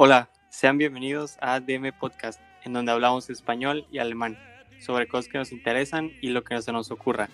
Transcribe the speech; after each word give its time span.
Hola, 0.00 0.30
sean 0.48 0.78
bienvenidos 0.78 1.36
a 1.40 1.58
DM 1.58 1.90
Podcast, 1.90 2.40
en 2.62 2.72
donde 2.72 2.92
hablamos 2.92 3.30
español 3.30 3.84
y 3.90 3.98
alemán, 3.98 4.38
sobre 4.78 5.08
cosas 5.08 5.28
que 5.28 5.38
nos 5.38 5.50
interesan 5.50 6.12
y 6.22 6.28
lo 6.28 6.44
que 6.44 6.62
se 6.62 6.70
nos 6.70 6.92
ocurra. 6.92 7.28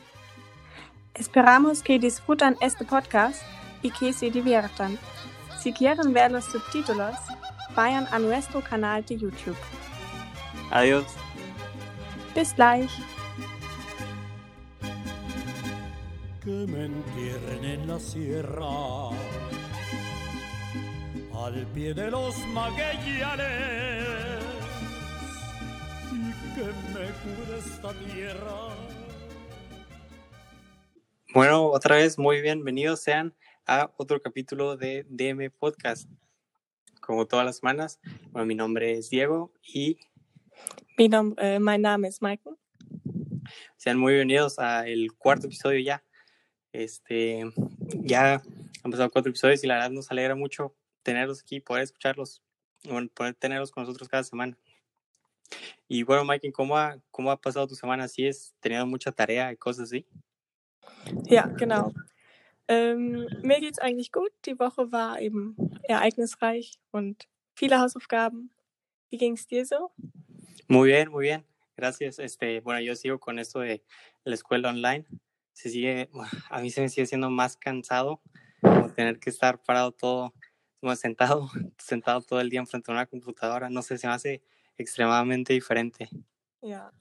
Esperamos 1.12 1.82
que 1.82 1.98
disfrutan 1.98 2.56
este 2.62 2.86
podcast 2.86 3.42
y 3.82 3.90
que 3.90 4.14
se 4.14 4.30
diviertan. 4.30 4.98
Si 5.58 5.74
quieren 5.74 6.14
ver 6.14 6.32
los 6.32 6.46
subtítulos, 6.46 7.14
vayan 7.76 8.06
a 8.10 8.18
nuestro 8.18 8.62
canal 8.62 9.04
de 9.04 9.18
YouTube. 9.18 9.58
Adiós. 10.70 11.04
Bis 12.34 12.54
gleich. 12.54 12.90
que 16.44 16.66
me 16.66 16.84
entierren 16.84 17.64
en 17.64 17.86
la 17.88 17.98
sierra, 17.98 19.08
al 21.44 21.66
pie 21.74 21.92
de 21.92 22.10
los 22.10 22.34
maguellanes, 22.54 24.06
y 26.10 26.54
que 26.54 26.64
me 26.64 27.04
cure 27.20 27.58
esta 27.58 27.92
tierra. 27.92 28.70
Bueno, 31.34 31.66
otra 31.66 31.96
vez 31.96 32.18
muy 32.18 32.40
bienvenidos 32.40 33.00
sean 33.00 33.34
a 33.66 33.92
otro 33.98 34.22
capítulo 34.22 34.78
de 34.78 35.04
DM 35.10 35.50
Podcast. 35.50 36.08
Como 37.02 37.26
todas 37.26 37.44
las 37.44 37.58
semanas, 37.58 38.00
bueno, 38.30 38.46
mi 38.46 38.54
nombre 38.54 38.92
es 38.92 39.10
Diego 39.10 39.52
y 39.62 39.98
Mi 40.96 41.08
nom 41.08 41.34
äh, 41.36 41.58
mein 41.58 41.82
Name 41.82 42.08
ist 42.08 42.22
Michael. 42.22 42.56
sean 43.76 43.98
muy 43.98 44.14
bienvenidos 44.14 44.58
al 44.58 45.12
cuarto 45.18 45.48
episodio 45.48 45.80
ya. 45.80 46.02
Este, 46.72 47.44
ya 48.00 48.42
han 48.82 48.90
pasado 48.90 49.10
cuatro 49.10 49.28
episodios 49.28 49.62
y 49.62 49.66
la 49.66 49.74
verdad 49.74 49.90
nos 49.90 50.10
alegra 50.10 50.34
mucho 50.34 50.74
tenerlos 51.04 51.42
aquí, 51.42 51.60
poder 51.60 51.84
escucharlos, 51.84 52.42
bueno, 52.82 53.08
poder 53.14 53.34
tenerlos 53.34 53.70
con 53.70 53.84
nosotros 53.84 54.08
cada 54.08 54.24
semana. 54.24 54.58
Y 55.86 56.02
bueno, 56.02 56.24
Mike, 56.24 56.50
¿cómo 56.52 56.76
ha, 56.76 56.98
cómo 57.12 57.30
ha 57.30 57.40
pasado 57.40 57.68
tu 57.68 57.76
semana? 57.76 58.08
¿Sí 58.08 58.26
has 58.26 58.54
tenido 58.58 58.84
mucha 58.86 59.12
tarea 59.12 59.52
y 59.52 59.56
cosas 59.56 59.84
así? 59.84 60.06
Ja, 61.28 61.46
genau. 61.56 61.92
Ähm, 62.66 63.26
mir 63.42 63.60
geht's 63.60 63.78
eigentlich 63.78 64.10
gut. 64.10 64.32
Die 64.46 64.58
Woche 64.58 64.90
war 64.90 65.20
eben 65.20 65.54
ereignisreich 65.82 66.80
und 66.90 67.28
viele 67.54 67.78
Hausaufgaben. 67.78 68.50
Wie 69.10 69.18
ging's 69.18 69.46
dir 69.46 69.66
so? 69.66 69.92
Muy 70.66 70.88
bien, 70.88 71.10
muy 71.10 71.24
bien. 71.24 71.44
Gracias. 71.76 72.18
Este, 72.18 72.60
bueno, 72.60 72.80
yo 72.80 72.96
sigo 72.96 73.20
con 73.20 73.38
esto 73.38 73.60
de 73.60 73.84
la 74.24 74.34
escuela 74.34 74.70
online. 74.70 75.04
Se 75.52 75.68
sigue, 75.68 76.08
a 76.48 76.60
mí 76.60 76.70
se 76.70 76.80
me 76.80 76.88
sigue 76.88 77.06
siendo 77.06 77.30
más 77.30 77.56
cansado 77.56 78.22
como 78.60 78.90
tener 78.90 79.20
que 79.20 79.30
estar 79.30 79.62
parado 79.62 79.92
todo, 79.92 80.32
sentado, 80.96 81.50
sentado 81.78 82.22
todo 82.22 82.40
el 82.40 82.50
día 82.50 82.60
enfrente 82.60 82.90
de 82.90 82.96
una 82.96 83.06
computadora. 83.06 83.70
No 83.70 83.82
sé, 83.82 83.98
se 83.98 84.06
me 84.06 84.12
hace 84.12 84.42
extremadamente 84.76 85.52
diferente. 85.52 86.08
Ja. 86.62 86.92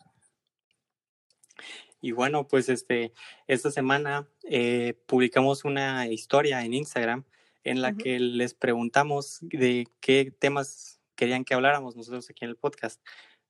Y 2.01 2.11
bueno, 2.11 2.47
pues 2.47 2.67
este, 2.67 3.13
esta 3.47 3.71
semana 3.71 4.27
eh, 4.43 4.95
publicamos 5.05 5.63
una 5.63 6.07
historia 6.07 6.63
en 6.65 6.73
Instagram 6.73 7.23
en 7.63 7.81
la 7.81 7.89
Ujú. 7.89 7.97
que 7.97 8.19
les 8.19 8.53
preguntamos 8.53 9.39
de 9.41 9.87
qué 10.01 10.31
temas 10.37 10.99
querían 11.15 11.45
que 11.45 11.53
habláramos 11.53 11.95
nosotros 11.95 12.29
aquí 12.29 12.43
en 12.43 12.49
el 12.49 12.57
podcast. 12.57 13.01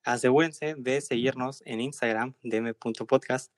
Asegúrense 0.03 0.75
de 0.77 1.01
seguirnos 1.01 1.63
en 1.65 1.81
Instagram, 1.81 2.35
dm.podcast, 2.43 3.51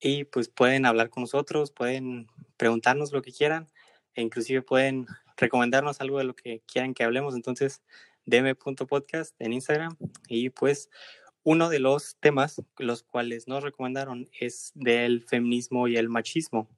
y 0.00 0.24
pues 0.24 0.48
pueden 0.48 0.86
hablar 0.86 1.10
con 1.10 1.22
nosotros, 1.22 1.72
pueden 1.72 2.28
preguntarnos 2.56 3.12
lo 3.12 3.22
que 3.22 3.32
quieran, 3.32 3.68
e 4.14 4.22
inclusive 4.22 4.62
pueden 4.62 5.06
recomendarnos 5.36 6.00
algo 6.00 6.18
de 6.18 6.24
lo 6.24 6.34
que 6.34 6.62
quieran 6.66 6.94
que 6.94 7.04
hablemos. 7.04 7.34
Entonces, 7.34 7.82
dm.podcast 8.26 9.34
en 9.38 9.52
Instagram, 9.52 9.96
y 10.28 10.50
pues 10.50 10.90
uno 11.42 11.68
de 11.68 11.78
los 11.78 12.16
temas 12.20 12.62
los 12.78 13.02
cuales 13.02 13.46
nos 13.48 13.62
recomendaron 13.62 14.28
es 14.38 14.72
del 14.74 15.22
feminismo 15.22 15.88
y 15.88 15.96
el 15.96 16.08
machismo. 16.08 16.68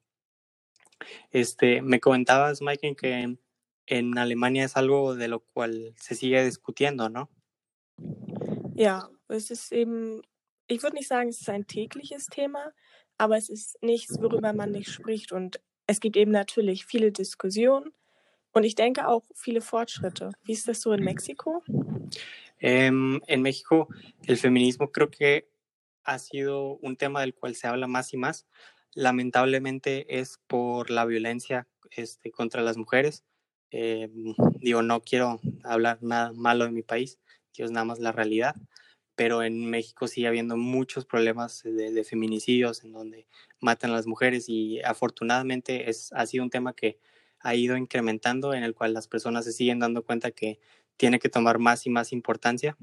Este, 1.31 1.83
me 1.83 2.01
comentabas, 2.01 2.63
Mike, 2.63 2.97
que 2.97 3.37
en 3.87 4.19
Alemania 4.19 4.65
es 4.65 4.77
algo 4.77 5.15
de 5.15 5.29
lo 5.29 5.41
cual 5.41 5.95
se 5.97 6.17
sigue 6.17 6.45
discutiendo, 6.45 7.09
¿no? 7.09 7.31
Ja, 8.77 9.09
es 9.29 9.51
ist 9.51 9.73
eben, 9.73 10.23
ich 10.67 10.83
würde 10.83 10.97
nicht 10.97 11.09
sagen, 11.09 11.29
es 11.29 11.41
ist 11.41 11.49
ein 11.49 11.67
tägliches 11.67 12.27
Thema, 12.27 12.75
aber 13.17 13.37
es 13.37 13.49
ist 13.49 13.83
nichts, 13.83 14.21
worüber 14.21 14.53
man 14.53 14.73
nicht 14.73 14.91
spricht. 14.91 15.33
Und 15.33 15.61
es 15.87 16.01
gibt 16.01 16.17
eben 16.17 16.33
natürlich 16.33 16.85
viele 16.85 17.13
Diskussionen 17.13 17.93
und 18.57 18.65
ich 18.65 18.75
denke 18.75 19.07
auch 19.07 19.23
viele 19.35 19.61
Fortschritte. 19.61 20.33
Wie 20.45 20.53
ist 20.53 20.67
das 20.67 20.81
so 20.81 20.93
in 20.93 21.05
Mexiko? 21.05 21.63
Em, 22.59 23.21
en 23.27 23.43
México, 23.43 23.89
el 24.27 24.39
feminismo 24.39 24.91
creo 24.91 25.11
que 25.11 25.47
ha 26.05 26.19
sido 26.19 26.79
un 26.81 26.97
tema 26.97 27.21
del 27.21 27.35
cual 27.35 27.55
se 27.55 27.67
habla 27.67 27.87
más 27.87 28.15
y 28.15 28.17
más. 28.17 28.47
Lamentablemente 28.95 30.21
es 30.21 30.41
por 30.47 30.89
la 30.89 31.05
violencia 31.05 31.69
este, 31.91 32.31
contra 32.31 32.63
las 32.63 32.79
mujeres. 32.79 33.25
Eh, 33.73 34.09
digo, 34.61 34.81
no 34.81 35.03
quiero 35.03 35.39
hablar 35.63 35.99
nada 36.01 36.33
malo 36.33 36.65
de 36.65 36.71
mi 36.71 36.83
país, 36.83 37.19
digo, 37.55 37.67
es 37.67 37.73
nada 37.73 37.85
más 37.85 37.99
la 37.99 38.13
realidad, 38.13 38.55
pero 39.17 39.43
en 39.43 39.69
México 39.69 40.09
sigue 40.09 40.29
habiendo 40.29 40.57
muchos 40.57 41.05
problemas 41.05 41.63
de, 41.63 41.91
de 41.91 42.05
feminicidios 42.05 42.85
en 42.85 42.93
donde 42.93 43.27
matan 43.61 43.91
a 43.91 43.95
las 43.95 44.07
mujeres 44.07 44.49
y 44.49 44.81
afortunadamente 44.81 45.91
es, 45.91 46.11
ha 46.15 46.25
sido 46.25 46.45
un 46.45 46.51
tema 46.51 46.73
que 46.73 46.99
ha 47.47 47.55
ido 47.55 47.77
incrementando 47.77 48.55
en 48.55 48.65
el 48.65 48.75
cual 48.75 48.93
las 48.93 49.07
personas 49.07 49.45
se 49.45 49.53
siguen 49.53 49.79
dando 49.79 50.03
cuenta 50.05 50.33
que 50.33 50.59
tiene 50.97 51.21
que 51.21 51.29
tomar 51.29 51.59
más 51.61 51.87
y 51.87 51.91
más 51.91 52.13
importancia. 52.13 52.77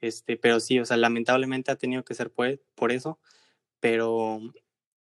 Este, 0.00 0.36
pero 0.36 0.60
sí, 0.60 0.78
o 0.78 0.84
sea, 0.84 0.96
lamentablemente 0.96 1.72
ha 1.72 1.76
tenido 1.76 2.04
que 2.04 2.14
ser 2.14 2.30
por, 2.30 2.60
por 2.76 2.92
eso, 2.92 3.18
pero 3.80 4.40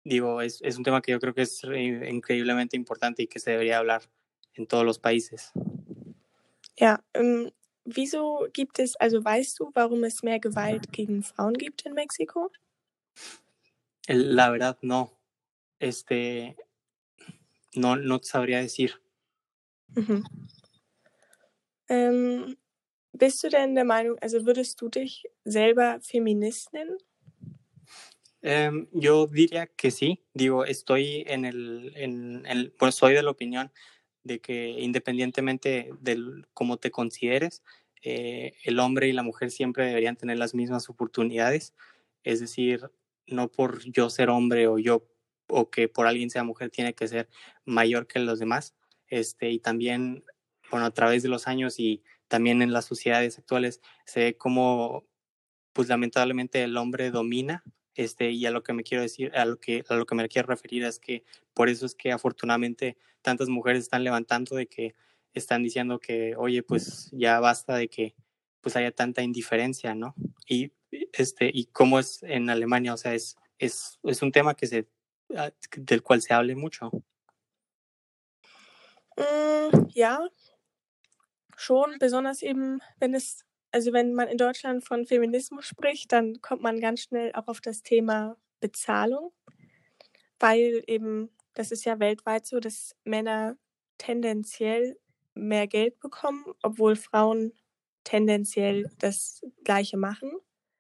digo, 0.04 0.42
es, 0.42 0.60
es, 0.62 0.76
un 0.76 0.84
tema 0.84 1.00
que 1.00 1.12
yo 1.12 1.20
creo 1.20 1.32
que 1.32 1.42
es 1.42 1.62
re- 1.62 2.10
increíblemente 2.10 2.76
importante 2.76 3.22
y 3.22 3.28
que 3.28 3.38
se 3.38 3.52
debería 3.52 3.78
hablar 3.78 4.02
en 4.54 4.66
todos 4.66 4.84
los 4.84 4.98
países. 4.98 5.52
Ja, 6.78 7.02
ähm, 7.14 7.50
wieso 7.84 8.48
gibt 8.52 8.78
es, 8.78 8.94
also 8.96 9.22
weißt 9.22 9.58
du, 9.58 9.70
warum 9.74 10.04
es 10.04 10.22
mehr 10.22 10.40
Gewalt 10.40 10.86
gegen 10.92 11.22
Frauen 11.22 11.54
gibt 11.54 11.86
in 11.86 11.94
Mexiko? 11.94 12.50
La 14.06 14.50
verdad, 14.50 14.76
no. 14.82 15.12
Este, 15.78 16.56
no, 17.74 17.96
no 17.96 18.20
sabría 18.22 18.58
decir. 18.58 19.02
Mhm. 19.94 20.24
Ähm, 21.88 22.56
bist 23.12 23.42
du 23.44 23.48
denn 23.48 23.74
der 23.74 23.84
Meinung, 23.84 24.18
also 24.20 24.46
würdest 24.46 24.80
du 24.80 24.88
dich 24.88 25.24
selber 25.44 26.00
Feminist 26.00 26.72
nennen? 26.72 26.96
Em, 28.42 28.88
yo 28.92 29.26
diría 29.26 29.66
que 29.66 29.90
sí. 29.90 30.24
Digo, 30.34 30.64
estoy 30.64 31.24
en 31.26 31.44
el, 31.44 31.92
en 31.94 32.44
el, 32.46 32.72
pues 32.72 32.96
soy 32.96 33.14
de 33.14 33.22
la 33.22 33.30
opinión 33.30 33.70
de 34.24 34.40
que 34.40 34.68
independientemente 34.80 35.90
de 36.00 36.44
cómo 36.54 36.76
te 36.76 36.90
consideres, 36.90 37.62
eh, 38.02 38.54
el 38.64 38.80
hombre 38.80 39.08
y 39.08 39.12
la 39.12 39.22
mujer 39.22 39.50
siempre 39.50 39.86
deberían 39.86 40.16
tener 40.16 40.38
las 40.38 40.54
mismas 40.54 40.88
oportunidades. 40.90 41.74
Es 42.24 42.40
decir, 42.40 42.90
no 43.26 43.48
por 43.50 43.84
yo 43.84 44.10
ser 44.10 44.28
hombre 44.30 44.66
o 44.66 44.78
yo 44.78 45.06
o 45.52 45.70
que 45.70 45.88
por 45.88 46.06
alguien 46.06 46.30
sea 46.30 46.44
mujer 46.44 46.70
tiene 46.70 46.94
que 46.94 47.06
ser 47.06 47.28
mayor 47.64 48.06
que 48.06 48.18
los 48.18 48.38
demás. 48.38 48.74
Este, 49.06 49.50
y 49.50 49.58
también, 49.58 50.24
bueno, 50.70 50.86
a 50.86 50.90
través 50.90 51.22
de 51.22 51.28
los 51.28 51.46
años 51.46 51.78
y 51.78 52.02
también 52.28 52.62
en 52.62 52.72
las 52.72 52.86
sociedades 52.86 53.38
actuales 53.38 53.80
se 54.06 54.20
ve 54.20 54.36
como, 54.36 55.04
pues 55.72 55.88
lamentablemente 55.88 56.62
el 56.62 56.76
hombre 56.76 57.10
domina 57.10 57.62
este, 57.94 58.30
y 58.30 58.46
a 58.46 58.50
lo 58.50 58.62
que 58.62 58.72
me 58.72 58.82
quiero 58.82 59.02
decir, 59.02 59.30
a 59.36 59.44
lo 59.44 59.60
que, 59.60 59.84
a 59.88 59.94
lo 59.94 60.06
que 60.06 60.14
me 60.14 60.28
quiero 60.28 60.48
referir 60.48 60.84
es 60.84 60.98
que 60.98 61.24
por 61.52 61.68
eso 61.68 61.84
es 61.84 61.94
que 61.94 62.10
afortunadamente 62.10 62.96
tantas 63.20 63.48
mujeres 63.48 63.82
están 63.82 64.02
levantando 64.02 64.56
de 64.56 64.66
que 64.66 64.94
están 65.34 65.62
diciendo 65.62 65.98
que, 65.98 66.34
oye, 66.36 66.62
pues 66.62 67.10
ya 67.12 67.38
basta 67.40 67.76
de 67.76 67.88
que 67.88 68.14
pues 68.62 68.76
haya 68.76 68.92
tanta 68.92 69.22
indiferencia, 69.22 69.94
¿no? 69.94 70.14
Y 70.46 70.72
este, 71.12 71.50
y 71.52 71.66
cómo 71.66 71.98
es 71.98 72.22
en 72.22 72.48
Alemania, 72.48 72.94
o 72.94 72.96
sea, 72.96 73.14
es, 73.14 73.36
es, 73.58 73.98
es 74.04 74.22
un 74.22 74.32
tema 74.32 74.54
que 74.54 74.66
se, 74.66 74.86
del 75.76 76.02
cual 76.02 76.20
se 76.20 76.34
hable 76.34 76.54
mucho. 76.54 77.02
Mm, 79.16 79.88
ja, 79.90 80.26
schon, 81.56 81.98
besonders 81.98 82.42
eben, 82.42 82.80
wenn 82.98 83.14
es, 83.14 83.44
also 83.70 83.92
wenn 83.92 84.14
man 84.14 84.28
in 84.28 84.38
Deutschland 84.38 84.84
von 84.84 85.06
Feminismus 85.06 85.66
spricht, 85.66 86.12
dann 86.12 86.40
kommt 86.40 86.62
man 86.62 86.80
ganz 86.80 87.02
schnell 87.02 87.32
auch 87.34 87.48
auf 87.48 87.60
das 87.60 87.82
Thema 87.82 88.36
Bezahlung, 88.60 89.32
weil 90.38 90.82
eben, 90.86 91.30
das 91.54 91.70
ist 91.70 91.84
ja 91.84 91.98
weltweit 92.00 92.46
so, 92.46 92.60
dass 92.60 92.96
Männer 93.04 93.56
tendenziell 93.98 94.98
mehr 95.34 95.66
Geld 95.66 96.00
bekommen, 96.00 96.44
obwohl 96.62 96.96
Frauen 96.96 97.52
tendenziell 98.04 98.90
das 98.98 99.42
Gleiche 99.64 99.96
machen. 99.96 100.32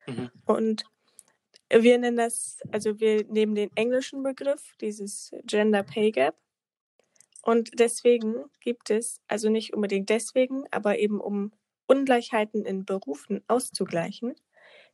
Mhm. 0.06 0.30
Und 0.44 0.84
wir 1.80 1.98
nennen 1.98 2.16
das, 2.16 2.60
also 2.70 3.00
wir 3.00 3.24
nehmen 3.24 3.54
den 3.54 3.70
englischen 3.74 4.22
Begriff, 4.22 4.76
dieses 4.80 5.32
Gender 5.44 5.82
Pay 5.82 6.10
Gap. 6.12 6.36
Und 7.42 7.78
deswegen 7.80 8.44
gibt 8.60 8.90
es, 8.90 9.20
also 9.26 9.48
nicht 9.48 9.72
unbedingt 9.74 10.10
deswegen, 10.10 10.64
aber 10.70 10.98
eben 10.98 11.20
um 11.20 11.52
Ungleichheiten 11.86 12.64
in 12.64 12.84
Berufen 12.84 13.42
auszugleichen, 13.48 14.34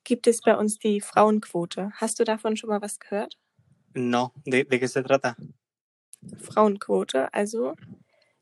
gibt 0.05 0.27
es 0.27 0.41
bei 0.41 0.57
uns 0.57 0.79
die 0.79 1.01
Frauenquote. 1.01 1.91
Hast 1.95 2.19
du 2.21 2.25
davon 2.25 2.57
schon 2.57 2.71
mal 2.71 2.81
was 2.81 2.99
gehört? 2.99 3.37
No, 3.95 4.33
¿de, 4.47 4.65
de 4.65 4.79
qué 4.79 4.87
se 4.89 5.03
trata? 5.03 5.37
Frauenquote, 6.37 7.33
also 7.33 7.75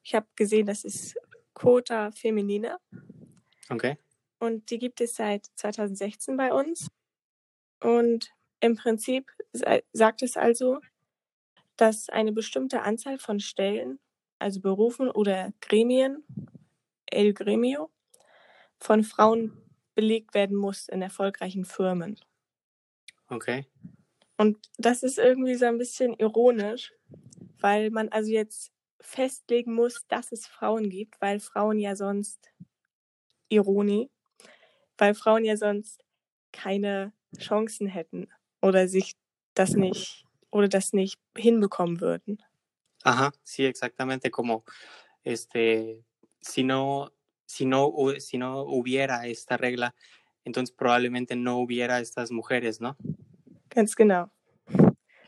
ich 0.02 0.14
habe 0.14 0.26
gesehen, 0.36 0.66
das 0.66 0.84
ist 0.84 1.16
Quota 1.54 2.10
Feminine 2.12 2.78
Okay. 3.70 3.96
und 4.38 4.70
die 4.70 4.78
gibt 4.78 5.00
es 5.00 5.16
seit 5.16 5.46
2016 5.56 6.36
bei 6.36 6.52
uns. 6.52 6.88
Und 7.80 8.30
im 8.60 8.76
Prinzip 8.76 9.30
sa- 9.52 9.80
sagt 9.92 10.22
es 10.22 10.36
also, 10.36 10.80
dass 11.76 12.08
eine 12.10 12.32
bestimmte 12.32 12.82
Anzahl 12.82 13.18
von 13.18 13.40
Stellen, 13.40 13.98
also 14.38 14.60
Berufen 14.60 15.10
oder 15.10 15.52
Gremien, 15.60 16.24
El 17.06 17.34
Gremio, 17.34 17.90
von 18.78 19.04
Frauen 19.04 19.62
belegt 19.94 20.34
werden 20.34 20.56
muss 20.56 20.88
in 20.88 21.02
erfolgreichen 21.02 21.64
Firmen. 21.64 22.20
Okay. 23.30 23.66
Und 24.38 24.58
das 24.78 25.02
ist 25.02 25.18
irgendwie 25.18 25.54
so 25.56 25.66
ein 25.66 25.78
bisschen 25.78 26.14
ironisch, 26.14 26.92
weil 27.60 27.90
man 27.90 28.08
also 28.10 28.30
jetzt 28.30 28.72
festlegen 29.00 29.74
muss, 29.74 30.06
dass 30.08 30.32
es 30.32 30.46
Frauen 30.46 30.90
gibt, 30.90 31.20
weil 31.20 31.40
Frauen 31.40 31.78
ja 31.78 31.96
sonst, 31.96 32.50
Ironie, 33.48 34.10
weil 34.98 35.14
Frauen 35.14 35.44
ja 35.44 35.56
sonst 35.58 36.04
keine 36.56 37.12
Chancen 37.38 37.86
hätten 37.86 38.28
oder 38.60 38.88
sich 38.88 39.14
das 39.54 39.74
nicht 39.74 40.24
oder 40.50 40.68
das 40.68 40.92
nicht 40.92 41.18
hinbekommen 41.36 42.00
würden. 42.00 42.42
Ajá, 43.04 43.32
sí, 43.44 43.64
exactamente 43.66 44.30
como 44.30 44.64
este, 45.22 46.02
si 46.40 46.62
no, 46.62 47.12
si 47.44 47.66
no, 47.66 47.92
si 48.18 48.38
no 48.38 48.62
hubiera 48.62 49.26
esta 49.26 49.56
regla, 49.56 49.94
entonces 50.44 50.74
probablemente 50.74 51.36
no 51.36 51.58
hubiera 51.58 52.00
estas 52.00 52.30
mujeres, 52.30 52.80
¿no? 52.80 52.96
Ganz 53.70 53.94
genau. 53.94 54.30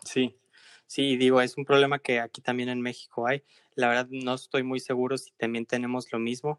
Sí, 0.05 0.41
sí, 0.87 1.17
digo, 1.17 1.41
es 1.41 1.57
un 1.59 1.65
problema 1.65 1.99
que 1.99 2.21
aquí 2.21 2.41
también 2.41 2.69
en 2.69 2.81
México 2.81 3.27
hay. 3.27 3.43
La 3.75 3.89
verdad 3.89 4.09
no 4.11 4.35
estoy 4.35 4.63
muy 4.63 4.81
seguro 4.81 5.19
si 5.19 5.33
también 5.33 5.67
tenemos 5.67 6.11
lo 6.13 6.19
mismo, 6.19 6.59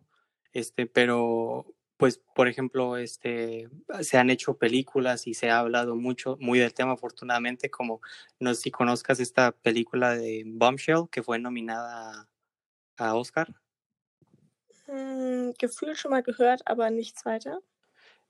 este, 0.54 0.86
pero 0.86 1.66
pues, 2.00 2.18
por 2.34 2.48
ejemplo, 2.48 2.96
este, 2.96 3.68
se 4.00 4.18
han 4.18 4.30
hecho 4.30 4.58
películas 4.58 5.28
y 5.28 5.34
se 5.34 5.50
ha 5.50 5.60
hablado 5.60 5.98
mucho, 5.98 6.38
muy 6.40 6.58
del 6.58 6.74
tema 6.74 6.94
afortunadamente, 6.94 7.70
como 7.70 8.00
no 8.40 8.54
sé 8.54 8.62
si 8.62 8.72
conozcas 8.72 9.20
esta 9.20 9.52
película 9.52 10.16
de 10.16 10.44
Bombshell 10.46 11.10
que 11.12 11.22
fue 11.22 11.40
nominada 11.40 12.30
a, 12.96 13.16
Oscar. 13.16 13.54
Hm, 14.88 15.52
Gefühl 15.60 15.94
schon 15.98 16.12
mal 16.12 16.24
gehört, 16.24 16.62
aber 16.66 16.90
nichts 16.90 17.26
weiter. 17.26 17.60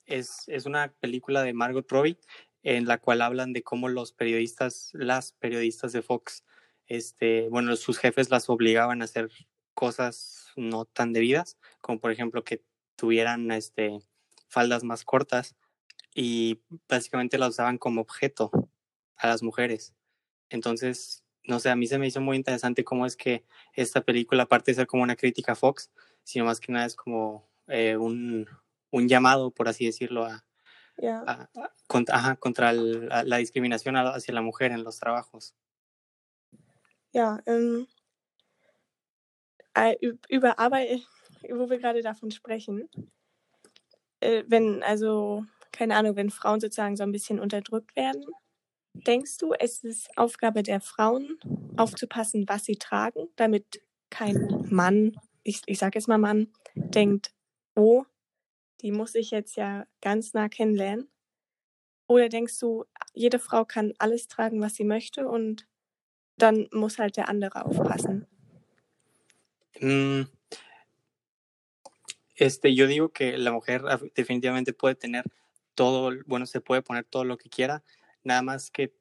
Es, 0.07 0.45
es 0.48 0.66
una 0.66 0.92
película 1.00 1.44
de 1.44 1.54
Margot 1.54 1.92
Robbie 1.92 2.18
en 2.63 2.88
la 2.88 2.98
cual 2.98 3.21
hablan 3.21 3.54
de 3.54 3.62
cómo 3.62 3.88
los 3.88 4.13
periodistas, 4.13 4.89
las 4.94 5.33
periodistas 5.33 5.92
de 5.92 6.01
Fox, 6.01 6.44
este, 6.88 7.50
bueno, 7.50 7.75
sus 7.75 8.00
jefes 8.00 8.31
las 8.31 8.50
obligaban 8.50 9.04
a 9.04 9.06
hacer 9.06 9.30
cosas 9.75 10.48
no 10.56 10.86
tan 10.86 11.13
debidas, 11.13 11.60
como 11.81 12.00
por 12.00 12.12
ejemplo 12.12 12.44
que 12.44 12.63
tuvieran 13.00 13.51
este, 13.51 14.00
faldas 14.48 14.84
más 14.84 15.04
cortas 15.06 15.56
y 16.13 16.62
básicamente 16.88 17.38
las 17.38 17.50
usaban 17.50 17.78
como 17.78 18.01
objeto 18.01 18.51
a 19.16 19.28
las 19.28 19.42
mujeres. 19.42 19.94
Entonces, 20.50 21.24
no 21.44 21.60
sé, 21.60 21.69
a 21.69 21.75
mí 21.75 21.88
se 21.88 21.98
me 21.98 22.07
hizo 22.07 22.22
muy 22.22 22.36
interesante 22.38 22.84
cómo 22.84 23.06
es 23.06 23.16
que 23.16 23.46
esta 23.74 24.01
película, 24.01 24.44
aparte 24.44 24.72
de 24.72 24.75
ser 24.75 24.88
como 24.88 25.04
una 25.04 25.16
crítica 25.16 25.54
a 25.54 25.56
Fox, 25.56 25.92
sino 26.24 26.46
más 26.46 26.60
que 26.60 26.72
nada 26.72 26.86
es 26.86 26.96
como 26.96 27.48
eh, 27.68 27.96
un, 27.98 28.48
un 28.92 29.07
llamado, 29.07 29.52
por 29.52 29.68
así 29.68 29.86
decirlo, 29.86 30.25
a, 30.25 30.44
Ja. 31.02 31.24
a- 31.25 31.50
a- 31.56 31.72
contra, 31.88 32.16
ajá, 32.18 32.36
contra 32.36 32.72
el- 32.72 33.12
a 33.12 33.24
la 33.24 33.38
discriminación 33.38 33.95
hacia 33.95 34.34
la 34.34 34.42
mujer 34.42 34.72
en 34.72 34.84
los 34.84 35.00
trabajos. 35.00 35.56
Ja, 37.13 37.42
ähm, 37.48 37.88
üb- 40.02 40.19
über 40.30 40.54
Arbeit, 40.57 41.04
wo 41.50 41.69
wir 41.69 41.77
gerade 41.80 42.01
davon 42.01 42.31
sprechen, 42.31 42.89
äh, 44.19 44.44
wenn, 44.47 44.83
also, 44.83 45.45
keine 45.71 45.95
Ahnung, 45.95 46.15
wenn 46.15 46.30
Frauen 46.30 46.59
sozusagen 46.59 46.95
so 46.95 47.03
ein 47.03 47.12
bisschen 47.12 47.39
unterdrückt 47.39 47.95
werden, 47.95 48.25
denkst 48.94 49.38
du, 49.38 49.53
es 49.53 49.83
ist 49.83 50.09
Aufgabe 50.18 50.63
der 50.63 50.81
Frauen, 50.81 51.38
aufzupassen, 51.77 52.45
was 52.47 52.65
sie 52.65 52.75
tragen, 52.75 53.30
damit 53.36 53.81
kein 54.09 54.65
Mann, 54.69 55.15
ich, 55.44 55.62
ich 55.65 55.80
sage 55.80 55.97
jetzt 55.97 56.07
mal 56.07 56.18
Mann, 56.18 56.51
denkt, 56.75 57.33
oh, 57.75 58.03
die 58.81 58.92
muss 58.92 59.15
ich 59.15 59.31
jetzt 59.31 59.56
ja 59.56 59.85
ganz 60.01 60.33
nah 60.33 60.50
kennenlernen? 60.50 61.09
Oder 62.07 62.27
denkst 62.27 62.57
du, 62.59 62.85
jede 63.13 63.39
Frau 63.39 63.65
kann 63.65 63.94
alles 64.00 64.27
tragen, 64.27 64.62
was 64.62 64.75
sie 64.75 64.83
möchte 64.83 65.27
und 65.27 65.68
dann 66.38 66.68
muss 66.71 66.97
halt 66.97 67.18
der 67.18 67.30
andere 67.30 67.65
aufpassen? 67.65 68.25
Mm, 69.80 70.24
Este, 72.39 72.74
yo 72.74 72.88
digo 72.88 73.09
que 73.09 73.38
la 73.38 73.51
mujer 73.51 73.83
definitivamente 74.15 74.71
puede 74.71 74.95
tener 74.95 75.25
todo, 75.75 76.13
bueno, 76.25 76.45
se 76.45 76.62
puede 76.62 76.81
poner 76.81 77.03
todo 77.03 77.25
lo 77.25 77.38
que 77.38 77.50
quiera, 77.50 77.83
nada 78.24 78.41
más 78.41 78.71
que 78.71 78.94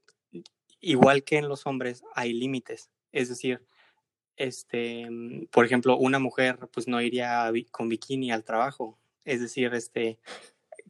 igual 0.81 1.23
que 1.23 1.39
en 1.39 1.49
los 1.49 1.65
hombres 1.65 2.03
hay 2.17 2.33
límites. 2.33 2.91
Es 3.13 3.29
decir, 3.29 3.65
este, 4.37 5.09
mm, 5.09 5.47
por 5.53 5.65
ejemplo, 5.65 5.97
una 5.97 6.19
mujer 6.19 6.69
pues 6.73 6.89
no 6.89 7.01
iría 7.01 7.51
con 7.71 7.89
bikini 7.89 8.33
al 8.33 8.43
trabajo. 8.43 8.99
Es 9.25 9.41
decir, 9.41 9.73
este, 9.73 10.19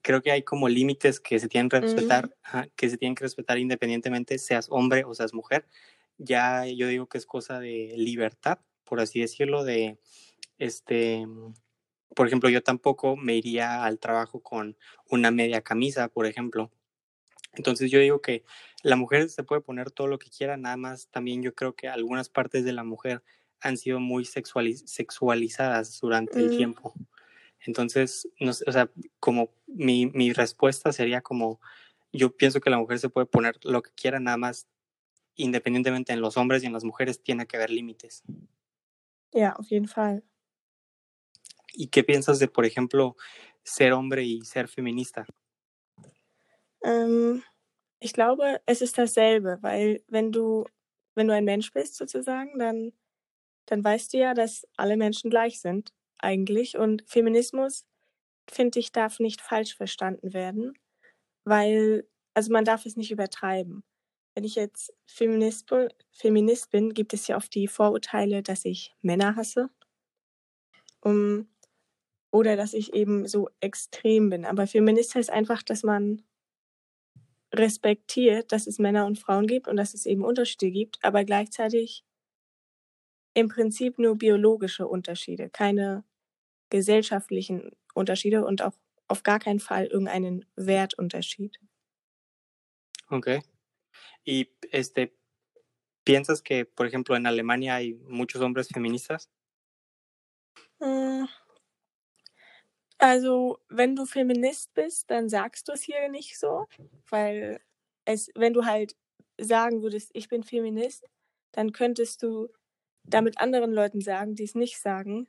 creo 0.00 0.22
que 0.22 0.32
hay 0.32 0.42
como 0.42 0.70
límites 0.70 1.20
que 1.20 1.38
se 1.38 1.48
tienen 1.48 1.68
que 1.68 1.80
respetar, 1.80 2.34
ajá, 2.42 2.66
que 2.76 2.88
se 2.88 2.96
tienen 2.96 3.14
que 3.14 3.24
respetar 3.24 3.58
independientemente 3.58 4.38
seas 4.38 4.68
hombre 4.70 5.04
o 5.04 5.14
seas 5.14 5.34
mujer. 5.34 5.66
Ya 6.16 6.64
yo 6.66 6.88
digo 6.88 7.08
que 7.08 7.18
es 7.18 7.26
cosa 7.26 7.60
de 7.60 7.92
libertad, 7.98 8.58
por 8.84 9.00
así 9.00 9.20
decirlo, 9.20 9.64
de 9.64 9.98
este, 10.58 11.26
mm, 11.26 11.52
por 12.18 12.26
ejemplo, 12.26 12.48
yo 12.50 12.64
tampoco 12.64 13.16
me 13.16 13.36
iría 13.36 13.84
al 13.84 14.00
trabajo 14.00 14.40
con 14.42 14.76
una 15.08 15.30
media 15.30 15.62
camisa, 15.62 16.08
por 16.08 16.26
ejemplo. 16.26 16.72
Entonces 17.52 17.92
yo 17.92 18.00
digo 18.00 18.20
que 18.20 18.42
la 18.82 18.96
mujer 18.96 19.28
se 19.30 19.44
puede 19.44 19.60
poner 19.60 19.92
todo 19.92 20.08
lo 20.08 20.18
que 20.18 20.28
quiera, 20.28 20.56
nada 20.56 20.76
más 20.76 21.06
también 21.12 21.44
yo 21.44 21.54
creo 21.54 21.76
que 21.76 21.86
algunas 21.86 22.28
partes 22.28 22.64
de 22.64 22.72
la 22.72 22.82
mujer 22.82 23.22
han 23.60 23.76
sido 23.76 24.00
muy 24.00 24.24
sexualiz- 24.24 24.84
sexualizadas 24.88 26.00
durante 26.00 26.40
el 26.40 26.46
Mm. 26.46 26.56
tiempo. 26.56 26.92
Entonces, 27.64 28.28
no 28.40 28.52
sé, 28.52 28.64
o 28.66 28.72
sea, 28.72 28.90
como 29.20 29.50
mi, 29.68 30.06
mi 30.06 30.32
respuesta 30.32 30.92
sería 30.92 31.20
como, 31.20 31.60
yo 32.12 32.36
pienso 32.36 32.60
que 32.60 32.70
la 32.70 32.78
mujer 32.78 32.98
se 32.98 33.10
puede 33.10 33.26
poner 33.28 33.60
lo 33.62 33.80
que 33.80 33.92
quiera, 33.92 34.18
nada 34.18 34.38
más 34.38 34.66
independientemente 35.36 36.12
en 36.12 36.20
los 36.20 36.36
hombres 36.36 36.64
y 36.64 36.66
en 36.66 36.72
las 36.72 36.82
mujeres 36.82 37.22
tiene 37.22 37.46
que 37.46 37.58
haber 37.58 37.70
límites. 37.70 38.24
Ja, 39.32 39.50
auf 39.50 39.68
jeden 39.68 39.86
Fall. 39.86 40.27
¿Y 41.78 41.86
qué 41.86 42.02
piensas 42.02 42.40
de, 42.40 42.48
por 42.48 42.66
ejemplo, 42.66 43.16
ser 43.62 43.92
hombre 43.92 44.24
y 44.24 44.44
ser 44.44 44.66
feminista? 44.66 45.26
Ähm, 46.82 47.44
ich 48.00 48.12
glaube, 48.12 48.60
es 48.66 48.82
ist 48.82 48.98
dasselbe, 48.98 49.58
weil 49.60 50.02
wenn 50.08 50.32
du, 50.32 50.64
wenn 51.14 51.28
du 51.28 51.34
ein 51.34 51.44
Mensch 51.44 51.72
bist 51.72 51.94
sozusagen, 51.94 52.58
dann, 52.58 52.92
dann 53.66 53.84
weißt 53.84 54.12
du 54.12 54.18
ja, 54.18 54.34
dass 54.34 54.66
alle 54.76 54.96
Menschen 54.96 55.30
gleich 55.30 55.60
sind 55.60 55.92
eigentlich. 56.18 56.76
Und 56.76 57.04
Feminismus, 57.06 57.86
finde 58.50 58.80
ich, 58.80 58.90
darf 58.90 59.20
nicht 59.20 59.40
falsch 59.40 59.76
verstanden 59.76 60.32
werden, 60.32 60.76
weil, 61.44 62.08
also 62.34 62.52
man 62.52 62.64
darf 62.64 62.86
es 62.86 62.96
nicht 62.96 63.12
übertreiben. 63.12 63.84
Wenn 64.34 64.42
ich 64.42 64.56
jetzt 64.56 64.92
Feminist, 65.06 65.70
Feminist 66.10 66.70
bin, 66.70 66.92
gibt 66.92 67.14
es 67.14 67.28
ja 67.28 67.36
oft 67.36 67.54
die 67.54 67.68
Vorurteile, 67.68 68.42
dass 68.42 68.64
ich 68.64 68.96
Männer 69.00 69.36
hasse. 69.36 69.70
Um, 71.00 71.48
oder 72.30 72.56
dass 72.56 72.74
ich 72.74 72.92
eben 72.94 73.26
so 73.26 73.48
extrem 73.60 74.30
bin. 74.30 74.44
Aber 74.44 74.66
Feminist 74.66 75.14
heißt 75.14 75.30
einfach, 75.30 75.62
dass 75.62 75.82
man 75.82 76.22
respektiert, 77.54 78.52
dass 78.52 78.66
es 78.66 78.78
Männer 78.78 79.06
und 79.06 79.18
Frauen 79.18 79.46
gibt 79.46 79.68
und 79.68 79.76
dass 79.76 79.94
es 79.94 80.04
eben 80.06 80.24
Unterschiede 80.24 80.70
gibt, 80.70 80.98
aber 81.02 81.24
gleichzeitig 81.24 82.04
im 83.34 83.48
Prinzip 83.48 83.98
nur 83.98 84.16
biologische 84.16 84.86
Unterschiede, 84.86 85.48
keine 85.48 86.04
gesellschaftlichen 86.70 87.70
Unterschiede 87.94 88.44
und 88.44 88.62
auch 88.62 88.74
auf 89.06 89.22
gar 89.22 89.38
keinen 89.38 89.60
Fall 89.60 89.86
irgendeinen 89.86 90.44
Wertunterschied. 90.56 91.58
Ok. 93.10 93.40
¿Y 94.24 94.50
este, 94.70 95.16
piensas 96.04 96.42
que, 96.42 96.66
por 96.66 96.86
ejemplo, 96.86 97.16
en 97.16 97.26
Alemania 97.26 97.76
hay 97.76 97.94
muchos 97.94 98.42
hombres 98.42 98.68
feministas? 98.68 99.30
Hm. 100.80 101.26
Also, 102.98 103.58
wenn 103.68 103.94
du 103.94 104.06
Feminist 104.06 104.74
bist, 104.74 105.10
dann 105.10 105.28
sagst 105.28 105.68
du 105.68 105.72
es 105.72 105.82
hier 105.82 106.08
nicht 106.08 106.38
so, 106.38 106.66
weil 107.08 107.60
es, 108.04 108.30
wenn 108.34 108.52
du 108.52 108.64
halt 108.64 108.96
sagen 109.40 109.82
würdest, 109.82 110.10
ich 110.14 110.28
bin 110.28 110.42
Feminist, 110.42 111.08
dann 111.52 111.72
könntest 111.72 112.22
du 112.22 112.48
damit 113.04 113.38
anderen 113.38 113.72
Leuten 113.72 114.00
sagen, 114.00 114.34
die 114.34 114.44
es 114.44 114.54
nicht 114.54 114.80
sagen, 114.80 115.28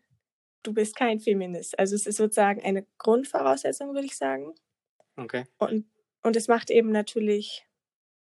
du 0.64 0.74
bist 0.74 0.96
kein 0.96 1.20
Feminist. 1.20 1.78
Also 1.78 1.96
es 1.96 2.06
ist 2.06 2.18
sozusagen 2.18 2.62
eine 2.62 2.86
Grundvoraussetzung, 2.98 3.94
würde 3.94 4.06
ich 4.06 4.18
sagen. 4.18 4.56
Okay. 5.16 5.46
Und, 5.58 5.86
und 6.24 6.36
es 6.36 6.48
macht 6.48 6.70
eben 6.70 6.92
natürlich 6.92 7.68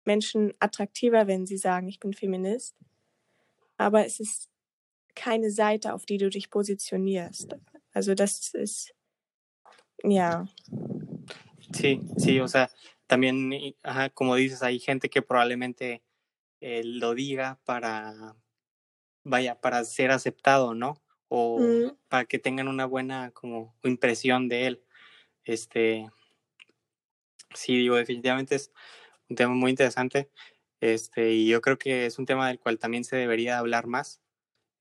Menschen 0.05 0.55
attraktiver, 0.59 1.26
wenn 1.26 1.47
sie 1.47 1.57
sagen, 1.57 1.88
ich 1.88 2.00
bin 2.00 2.12
Feminist. 2.12 2.76
Aber 3.76 4.07
es 4.07 4.21
ist 4.21 4.49
keine 5.15 5.50
Seite, 5.50 5.95
auf 5.95 6.07
die 6.07 6.19
du 6.19 6.29
dich 6.29 6.50
posicionierst. 6.50 7.57
Also 7.93 8.15
das 8.15 8.55
ist, 8.55 8.95
ja. 10.03 10.47
Sí, 11.73 12.00
sí, 12.17 12.41
o 12.41 12.49
sea, 12.49 12.71
también, 13.07 13.53
ajá, 13.83 14.11
como 14.11 14.35
dices, 14.35 14.62
hay 14.62 14.79
gente 14.79 15.11
que 15.11 15.23
probablemente 15.23 16.03
eh, 16.61 16.83
lo 16.85 17.15
diga 17.15 17.61
para, 17.65 18.37
vaya, 19.25 19.61
para 19.61 19.85
ser 19.85 20.11
aceptado, 20.11 20.75
¿no? 20.75 21.03
O 21.29 21.59
Mhm. 21.61 21.97
para 22.09 22.25
que 22.25 22.38
tengan 22.38 22.69
una 22.69 22.87
buena 22.87 23.31
como 23.33 23.76
impresión 23.85 24.49
de 24.49 24.67
él. 24.67 24.85
Este, 25.45 26.09
sí, 27.55 27.76
digo, 27.76 27.97
definitivamente 27.97 28.55
es 28.55 28.73
un 29.29 29.37
tema 29.37 29.55
muy 29.55 29.71
interesante. 29.71 30.31
Este, 30.81 31.33
y 31.33 31.49
yo 31.49 31.61
creo 31.61 31.79
que 31.79 32.07
es 32.07 32.19
un 32.19 32.26
tema 32.26 32.49
del 32.49 32.59
cual 32.59 32.79
también 32.79 33.05
se 33.05 33.17
debería 33.17 33.59
hablar 33.59 33.87
más. 33.87 34.21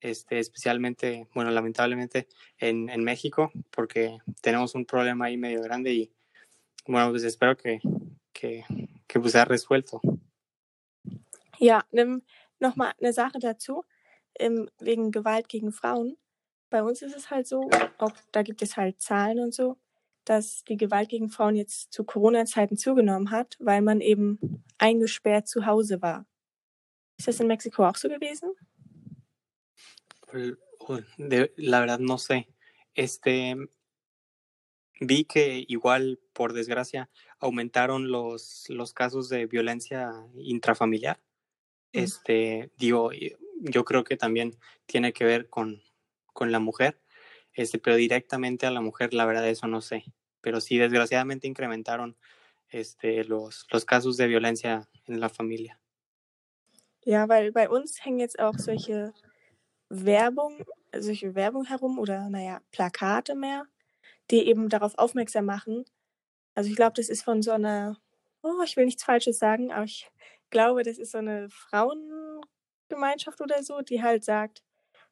Este, 0.06 0.38
especialmente, 0.38 1.28
bueno, 1.34 1.50
lamentablemente 1.50 2.28
en, 2.60 2.90
en 2.90 3.04
México, 3.04 3.52
porque 3.72 4.20
tenemos 4.40 4.76
un 4.76 4.86
problema 4.86 5.26
ahí 5.26 5.36
medio 5.36 5.64
grande 5.64 5.94
y 5.94 6.12
bueno, 6.86 7.10
pues 7.10 7.24
espero 7.24 7.58
que, 7.58 7.80
que, 8.32 8.64
que 9.08 9.20
pues 9.20 9.32
sea 9.32 9.46
resuelto. 9.46 10.00
Ja, 11.60 11.88
nochmal 12.60 12.94
eine 13.02 13.14
Sache 13.14 13.40
dazu, 13.40 13.84
ähm, 14.36 14.70
wegen 14.80 15.10
Gewalt 15.10 15.50
gegen 15.50 15.72
Frauen. 15.72 16.18
Bei 16.70 16.84
uns 16.84 17.02
ist 17.02 17.16
es 17.16 17.32
halt 17.32 17.48
so, 17.48 17.68
auch 17.98 18.14
da 18.32 18.44
gibt 18.44 18.62
es 18.62 18.78
halt 18.78 19.02
Zahlen 19.02 19.40
und 19.40 19.56
so, 19.56 19.80
dass 20.24 20.64
die 20.66 20.78
Gewalt 20.78 21.10
gegen 21.10 21.30
Frauen 21.30 21.56
jetzt 21.56 21.92
zu 21.92 22.04
Corona-Zeiten 22.04 22.78
zugenommen 22.78 23.32
hat, 23.32 23.58
weil 23.60 23.82
man 23.82 24.02
eben 24.02 24.64
eingesperrt 24.78 25.48
zu 25.48 25.66
Hause 25.66 26.04
war. 26.04 26.28
Ist 27.18 27.28
das 27.28 27.40
in 27.40 27.48
Mexiko 27.48 27.88
auch 27.88 27.96
so 27.96 28.08
gewesen? 28.08 28.52
De- 31.18 31.54
la 31.58 31.80
verdad 31.80 32.00
no 32.00 32.18
sé. 32.18 32.48
Este, 32.94 33.56
vi 35.00 35.26
que 35.26 35.66
igual, 35.68 36.20
por 36.34 36.54
desgracia, 36.54 37.10
aumentaron 37.40 38.12
los, 38.12 38.66
los 38.70 38.94
casos 38.94 39.30
de 39.30 39.46
violencia 39.46 40.12
intrafamiliar. 40.36 41.20
Mm. 41.94 42.00
Este, 42.00 42.72
digo, 42.78 43.12
yo 43.60 43.86
creo 43.86 44.04
que 44.04 44.18
también 44.18 44.58
tiene 44.86 45.14
que 45.14 45.26
ver 45.26 45.50
con, 45.50 45.82
con 46.34 46.52
la 46.52 46.60
mujer, 46.60 47.02
este, 47.54 47.80
pero 47.80 47.96
directamente 47.96 48.66
a 48.66 48.72
la 48.72 48.82
mujer, 48.82 49.14
la 49.14 49.26
verdad, 49.26 49.48
eso 49.48 49.68
no 49.68 49.82
sé. 49.82 50.04
Pero 50.42 50.62
sí, 50.62 50.78
desgraciadamente 50.78 51.48
incrementaron 51.48 52.18
este, 52.70 53.24
los, 53.24 53.66
los 53.72 53.86
casos 53.86 54.18
de 54.18 54.28
violencia 54.28 54.90
en 55.06 55.20
la 55.20 55.30
familia. 55.30 55.80
Ja, 57.06 57.28
weil 57.28 57.52
bei 57.52 57.70
uns 57.70 58.04
hängen 58.04 58.20
jetzt 58.20 58.40
auch 58.40 58.58
solche 58.58 59.14
Werbung, 59.90 60.66
solche 60.98 61.36
Werbung 61.36 61.66
herum 61.66 62.00
oder 62.00 62.30
naja, 62.30 62.62
Plakate 62.72 63.36
mehr, 63.36 63.68
die 64.32 64.48
eben 64.48 64.70
darauf 64.70 64.98
aufmerksam 64.98 65.46
machen. 65.46 65.86
Also 66.56 66.70
ich 66.70 66.76
glaube, 66.76 66.94
das 66.96 67.10
ist 67.10 67.24
von 67.24 67.42
so 67.42 67.52
einer, 67.52 67.98
oh, 68.42 68.62
ich 68.64 68.78
will 68.78 68.86
nichts 68.86 69.04
Falsches 69.04 69.40
sagen, 69.40 69.72
aber 69.72 69.86
ich 69.86 70.10
glaube, 70.50 70.84
das 70.84 70.98
ist 70.98 71.12
so 71.12 71.18
eine 71.20 71.50
Frauengemeinschaft 71.50 73.42
oder 73.42 73.64
so, 73.64 73.82
die 73.82 74.02
halt 74.02 74.24
sagt, 74.24 74.64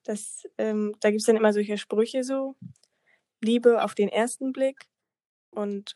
dass 0.04 0.48
ähm, 0.58 0.96
da 1.00 1.10
gibt 1.10 1.22
es 1.22 1.28
dann 1.28 1.38
immer 1.38 1.54
solche 1.54 1.78
Sprüche 1.78 2.24
so, 2.24 2.56
Liebe 3.42 3.84
auf 3.84 3.94
den 3.96 4.10
ersten 4.10 4.54
Blick 4.54 4.88
und 5.52 5.96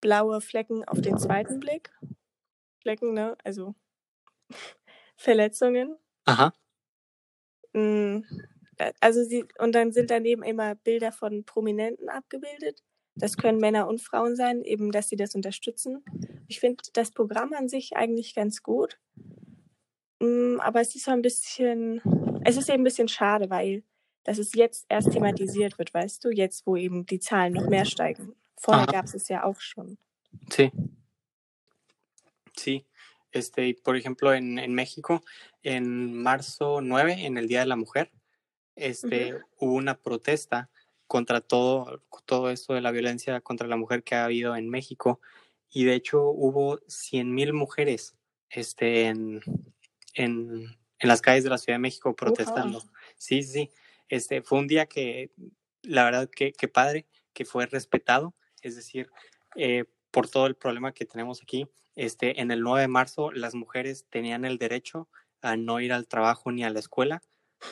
blaue 0.00 0.40
Flecken 0.40 0.84
auf 0.84 1.00
den 1.00 1.18
zweiten 1.18 1.60
Blick. 1.60 1.90
Flecken, 2.80 3.14
ne? 3.14 3.36
Also 3.42 3.74
Verletzungen. 5.16 5.96
Ajá. 6.24 6.52
Mm, 7.74 8.24
äh, 8.78 8.92
Also 9.00 9.22
sie, 9.24 9.44
und 9.58 9.74
dann 9.74 9.92
sind 9.92 10.10
daneben 10.10 10.42
immer 10.42 10.74
Bilder 10.74 11.12
von 11.12 11.44
Prominenten 11.44 12.08
abgebildet. 12.08 12.82
Das 13.16 13.36
können 13.36 13.58
Männer 13.58 13.86
und 13.86 14.00
Frauen 14.00 14.34
sein, 14.34 14.62
eben, 14.62 14.90
dass 14.90 15.08
sie 15.08 15.16
das 15.16 15.34
unterstützen. 15.34 16.04
Ich 16.48 16.58
finde 16.60 16.82
das 16.94 17.12
Programm 17.12 17.52
an 17.52 17.68
sich 17.68 17.96
eigentlich 17.96 18.34
ganz 18.34 18.62
gut. 18.62 18.98
Mm, 20.20 20.58
Aber 20.60 20.80
es 20.80 20.94
ist 20.94 21.04
so 21.04 21.10
ein 21.12 21.22
bisschen, 21.22 22.00
es 22.44 22.56
ist 22.56 22.68
eben 22.68 22.80
ein 22.80 22.84
bisschen 22.84 23.08
schade, 23.08 23.50
weil 23.50 23.84
dass 24.24 24.38
es 24.38 24.54
jetzt 24.54 24.86
erst 24.88 25.12
thematisiert 25.12 25.78
wird, 25.78 25.92
weißt 25.92 26.24
du, 26.24 26.30
jetzt 26.30 26.66
wo 26.66 26.76
eben 26.76 27.04
die 27.04 27.20
Zahlen 27.20 27.52
noch 27.52 27.68
mehr 27.68 27.84
steigen. 27.84 28.34
Vorher 28.56 28.86
gab 28.86 29.04
es 29.04 29.14
es 29.14 29.28
ja 29.28 29.44
auch 29.44 29.60
schon. 29.60 29.98
Sí. 30.50 30.72
Sí. 32.56 32.86
Este, 33.34 33.76
por 33.82 33.96
ejemplo, 33.96 34.32
en, 34.32 34.60
en 34.60 34.72
México, 34.74 35.22
en 35.64 36.14
marzo 36.14 36.80
9, 36.80 37.26
en 37.26 37.36
el 37.36 37.48
Día 37.48 37.60
de 37.60 37.66
la 37.66 37.76
Mujer, 37.76 38.12
este, 38.76 39.34
hubo 39.58 39.74
una 39.74 39.98
protesta 39.98 40.70
contra 41.08 41.40
todo, 41.40 42.00
todo 42.26 42.50
esto 42.50 42.74
de 42.74 42.80
la 42.80 42.92
violencia 42.92 43.40
contra 43.40 43.66
la 43.66 43.76
mujer 43.76 44.04
que 44.04 44.14
ha 44.14 44.24
habido 44.24 44.54
en 44.54 44.68
México. 44.68 45.20
Y 45.68 45.84
de 45.84 45.94
hecho 45.94 46.22
hubo 46.28 46.78
100 46.86 47.34
mil 47.34 47.52
mujeres 47.52 48.16
este, 48.50 49.06
en, 49.06 49.40
en, 50.14 50.76
en 51.00 51.08
las 51.08 51.20
calles 51.20 51.42
de 51.42 51.50
la 51.50 51.58
Ciudad 51.58 51.74
de 51.74 51.82
México 51.82 52.14
protestando. 52.14 52.82
Sí, 53.18 53.42
sí, 53.42 53.52
sí. 53.52 53.70
Este, 54.08 54.42
fue 54.42 54.60
un 54.60 54.68
día 54.68 54.86
que, 54.86 55.32
la 55.82 56.04
verdad, 56.04 56.30
que, 56.30 56.52
que 56.52 56.68
padre, 56.68 57.06
que 57.32 57.44
fue 57.44 57.66
respetado. 57.66 58.32
Es 58.62 58.76
decir, 58.76 59.10
eh, 59.56 59.86
por 60.14 60.30
todo 60.30 60.46
el 60.46 60.54
problema 60.54 60.94
que 60.94 61.04
tenemos 61.04 61.42
aquí, 61.42 61.66
este, 61.96 62.40
en 62.40 62.52
el 62.52 62.60
9 62.60 62.82
de 62.82 62.88
marzo 62.88 63.32
las 63.32 63.56
mujeres 63.56 64.06
tenían 64.10 64.44
el 64.44 64.58
derecho 64.58 65.08
a 65.42 65.56
no 65.56 65.80
ir 65.80 65.92
al 65.92 66.06
trabajo 66.06 66.52
ni 66.52 66.62
a 66.62 66.70
la 66.70 66.78
escuela. 66.78 67.20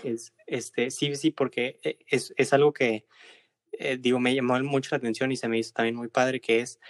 Es, 0.02 0.34
este, 0.48 0.90
sí, 0.90 1.14
sí, 1.14 1.30
porque 1.30 1.78
eh, 1.84 1.98
es, 2.08 2.34
es 2.36 2.52
algo 2.52 2.72
que, 2.72 3.06
eh, 3.70 3.96
digo, 3.96 4.18
me 4.18 4.34
llamó 4.34 4.58
mucho 4.64 4.88
la 4.90 4.96
atención 4.96 5.30
y 5.30 5.36
se 5.36 5.46
me 5.46 5.56
hizo 5.56 5.72
también 5.72 5.94
muy 5.94 6.08
padre, 6.08 6.40
que 6.40 6.58
es 6.58 6.80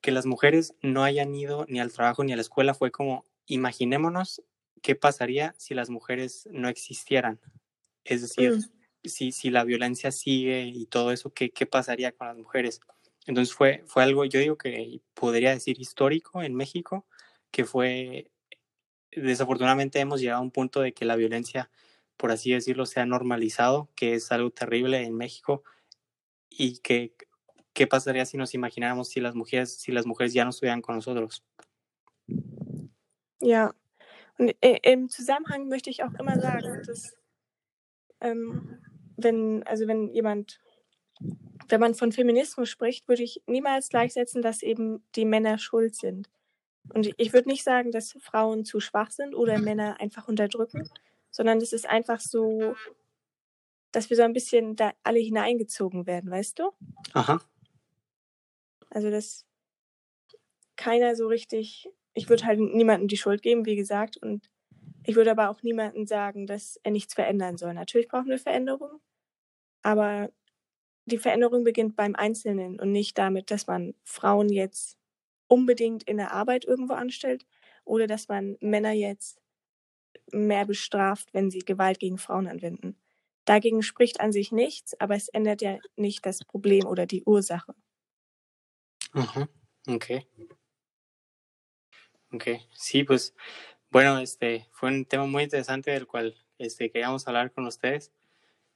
que 0.00 0.10
las 0.10 0.26
mujeres 0.26 0.74
no 0.82 1.04
hayan 1.04 1.32
ido 1.32 1.64
ni 1.68 1.78
al 1.78 1.92
trabajo 1.92 2.24
ni 2.24 2.32
a 2.32 2.36
la 2.36 2.42
escuela. 2.42 2.74
Fue 2.74 2.90
como, 2.90 3.24
imaginémonos 3.46 4.42
qué 4.82 4.96
pasaría 4.96 5.54
si 5.56 5.74
las 5.74 5.88
mujeres 5.88 6.48
no 6.50 6.68
existieran. 6.68 7.40
Es 8.02 8.22
decir, 8.22 8.54
Mm. 8.54 8.64
si, 9.04 9.30
si 9.30 9.50
la 9.50 9.62
violencia 9.62 10.10
sigue 10.10 10.64
y 10.66 10.86
todo 10.86 11.12
eso, 11.12 11.32
¿qué, 11.32 11.50
qué 11.50 11.64
pasaría 11.64 12.10
con 12.10 12.26
las 12.26 12.36
mujeres? 12.36 12.80
Entonces 13.26 13.54
fue, 13.54 13.82
fue 13.86 14.02
algo, 14.02 14.24
yo 14.24 14.38
digo 14.40 14.56
que 14.56 15.00
podría 15.14 15.50
decir 15.50 15.80
histórico 15.80 16.42
en 16.42 16.54
México, 16.54 17.06
que 17.50 17.64
fue, 17.64 18.30
desafortunadamente 19.10 19.98
hemos 20.00 20.20
llegado 20.20 20.38
a 20.40 20.44
un 20.44 20.50
punto 20.52 20.80
de 20.80 20.92
que 20.92 21.04
la 21.04 21.16
violencia, 21.16 21.70
por 22.16 22.30
así 22.30 22.52
decirlo, 22.52 22.86
se 22.86 23.00
ha 23.00 23.06
normalizado, 23.06 23.88
que 23.96 24.14
es 24.14 24.30
algo 24.32 24.50
terrible 24.50 25.02
en 25.02 25.14
México 25.16 25.64
y 26.48 26.78
que 26.78 27.14
qué 27.72 27.86
pasaría 27.86 28.24
si 28.24 28.36
nos 28.38 28.54
imagináramos 28.54 29.08
si 29.08 29.20
las 29.20 29.34
mujeres, 29.34 29.74
si 29.74 29.92
las 29.92 30.06
mujeres 30.06 30.32
ya 30.32 30.44
no 30.44 30.50
estuvieran 30.50 30.80
con 30.80 30.94
nosotros. 30.94 31.44
Ja, 33.40 33.74
und 34.38 34.50
i- 34.62 34.80
im 34.82 35.08
Zusammenhang 35.10 35.68
möchte 35.68 35.90
ich 35.90 36.02
auch 36.02 36.14
immer 36.18 36.40
sagen, 36.40 36.82
dass 36.86 37.14
ähm, 38.20 38.80
wenn, 39.18 39.62
also 39.64 39.86
wenn 39.86 40.08
jemand, 40.08 40.58
wenn 41.68 41.80
man 41.80 41.94
von 41.94 42.12
Feminismus 42.12 42.68
spricht, 42.68 43.08
würde 43.08 43.22
ich 43.22 43.42
niemals 43.46 43.88
gleichsetzen, 43.88 44.42
dass 44.42 44.62
eben 44.62 45.04
die 45.14 45.24
Männer 45.24 45.58
schuld 45.58 45.94
sind. 45.96 46.28
Und 46.94 47.12
ich 47.16 47.32
würde 47.32 47.48
nicht 47.48 47.64
sagen, 47.64 47.90
dass 47.90 48.12
Frauen 48.20 48.64
zu 48.64 48.80
schwach 48.80 49.10
sind 49.10 49.34
oder 49.34 49.58
Männer 49.58 50.00
einfach 50.00 50.28
unterdrücken, 50.28 50.88
sondern 51.30 51.58
es 51.58 51.72
ist 51.72 51.86
einfach 51.86 52.20
so, 52.20 52.76
dass 53.90 54.10
wir 54.10 54.16
so 54.16 54.22
ein 54.22 54.32
bisschen 54.32 54.76
da 54.76 54.92
alle 55.02 55.18
hineingezogen 55.18 56.06
werden, 56.06 56.30
weißt 56.30 56.58
du? 56.58 56.70
Ajá. 57.12 57.40
Also 58.90 59.10
dass 59.10 59.44
keiner 60.76 61.16
so 61.16 61.26
richtig, 61.26 61.88
ich 62.14 62.28
würde 62.28 62.44
halt 62.44 62.60
niemandem 62.60 63.08
die 63.08 63.16
Schuld 63.16 63.42
geben, 63.42 63.66
wie 63.66 63.76
gesagt, 63.76 64.16
und 64.16 64.48
ich 65.04 65.16
würde 65.16 65.30
aber 65.30 65.50
auch 65.50 65.62
niemandem 65.62 66.06
sagen, 66.06 66.46
dass 66.46 66.78
er 66.82 66.90
nichts 66.90 67.14
verändern 67.14 67.56
soll. 67.56 67.74
Natürlich 67.74 68.08
brauchen 68.08 68.28
wir 68.28 68.38
Veränderung, 68.38 69.00
aber 69.82 70.30
die 71.06 71.18
Veränderung 71.18 71.64
beginnt 71.64 71.96
beim 71.96 72.14
Einzelnen 72.14 72.78
und 72.80 72.92
nicht 72.92 73.16
damit, 73.18 73.50
dass 73.50 73.66
man 73.66 73.94
Frauen 74.04 74.48
jetzt 74.48 74.98
unbedingt 75.48 76.02
in 76.04 76.16
der 76.16 76.32
Arbeit 76.32 76.64
irgendwo 76.64 76.94
anstellt 76.94 77.46
oder 77.84 78.06
dass 78.06 78.28
man 78.28 78.56
Männer 78.60 78.92
jetzt 78.92 79.40
mehr 80.32 80.66
bestraft, 80.66 81.32
wenn 81.32 81.50
sie 81.50 81.60
Gewalt 81.60 82.00
gegen 82.00 82.18
Frauen 82.18 82.48
anwenden. 82.48 82.96
Dagegen 83.44 83.82
spricht 83.82 84.20
an 84.20 84.32
sich 84.32 84.50
nichts, 84.50 85.00
aber 85.00 85.14
es 85.14 85.28
ändert 85.28 85.62
ja 85.62 85.78
nicht 85.94 86.26
das 86.26 86.44
Problem 86.44 86.84
oder 86.86 87.06
die 87.06 87.22
Ursache. 87.24 87.74
Ajá. 89.14 89.48
Ok. 89.88 90.26
Ok. 92.32 92.48
Sí, 92.74 93.04
pues, 93.04 93.34
bueno, 93.90 94.18
este 94.18 94.66
fue 94.72 94.88
un 94.88 95.06
tema 95.06 95.26
muy 95.26 95.44
interesante 95.44 95.92
del 95.92 96.06
cual 96.06 96.34
este, 96.58 96.90
queríamos 96.90 97.26
hablar 97.28 97.52
con 97.52 97.66
ustedes. 97.66 98.12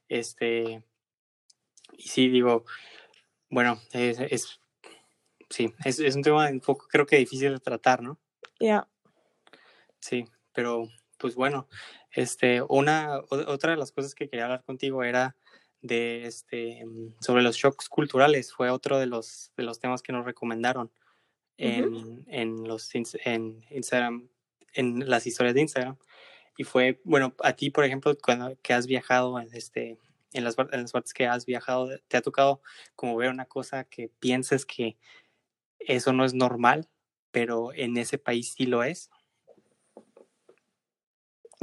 Este, 0.07 0.83
y 1.97 2.07
sí, 2.07 2.29
digo, 2.29 2.65
bueno, 3.49 3.79
es, 3.91 4.19
es 4.19 4.59
sí, 5.49 5.73
es, 5.83 5.99
es, 5.99 6.15
un 6.15 6.23
tema 6.23 6.49
un 6.49 6.59
poco, 6.59 6.87
creo 6.87 7.05
que 7.05 7.17
difícil 7.17 7.53
de 7.53 7.59
tratar, 7.59 8.01
¿no? 8.01 8.19
Ya. 8.59 8.87
Sí, 9.99 10.25
pero 10.53 10.87
pues 11.17 11.35
bueno, 11.35 11.67
este, 12.11 12.61
una, 12.61 13.19
otra 13.29 13.71
de 13.71 13.77
las 13.77 13.91
cosas 13.91 14.15
que 14.15 14.27
quería 14.27 14.45
hablar 14.45 14.63
contigo 14.63 15.03
era 15.03 15.35
de 15.81 16.25
este 16.25 16.83
sobre 17.21 17.41
los 17.41 17.55
shocks 17.55 17.89
culturales 17.89 18.53
fue 18.53 18.69
otro 18.69 18.99
de 18.99 19.07
los 19.07 19.51
de 19.57 19.63
los 19.63 19.79
temas 19.79 20.03
que 20.03 20.13
nos 20.13 20.25
recomendaron 20.25 20.91
en, 21.57 21.85
uh 21.85 22.01
-huh. 22.01 22.23
en 22.27 22.67
los 22.67 22.91
en 22.93 23.65
Instagram 23.71 24.29
en 24.73 25.09
las 25.09 25.25
historias 25.25 25.55
de 25.55 25.61
Instagram 25.61 25.97
y 26.55 26.65
fue 26.65 27.01
bueno 27.03 27.33
a 27.43 27.53
ti 27.53 27.71
por 27.71 27.83
ejemplo 27.83 28.15
cuando 28.23 28.55
que 28.61 28.73
has 28.73 28.85
viajado 28.85 29.39
en 29.39 29.49
este 29.53 29.97
en 30.33 30.43
las, 30.43 30.55
en 30.57 30.81
las 30.81 30.91
partes 30.91 31.13
que 31.13 31.27
has 31.27 31.45
viajado 31.45 31.89
te 32.07 32.17
ha 32.17 32.21
tocado 32.21 32.61
como 32.95 33.15
ver 33.17 33.29
una 33.29 33.45
cosa 33.45 33.83
que 33.83 34.09
pienses 34.19 34.65
que 34.65 34.97
eso 35.79 36.13
no 36.13 36.25
es 36.25 36.33
normal 36.33 36.89
pero 37.31 37.73
en 37.73 37.97
ese 37.97 38.17
país 38.17 38.53
sí 38.53 38.65
lo 38.65 38.83
es 38.83 39.09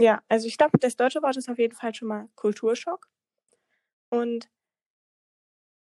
Ja, 0.00 0.22
also 0.28 0.46
ich 0.46 0.56
glaube, 0.56 0.78
das 0.78 0.94
deutsche 0.94 1.22
Wort 1.22 1.36
ist 1.36 1.48
auf 1.48 1.58
jeden 1.58 1.74
Fall 1.74 1.92
schon 1.92 2.06
mal 2.06 2.28
Kulturschock. 2.36 3.08
Und 4.10 4.48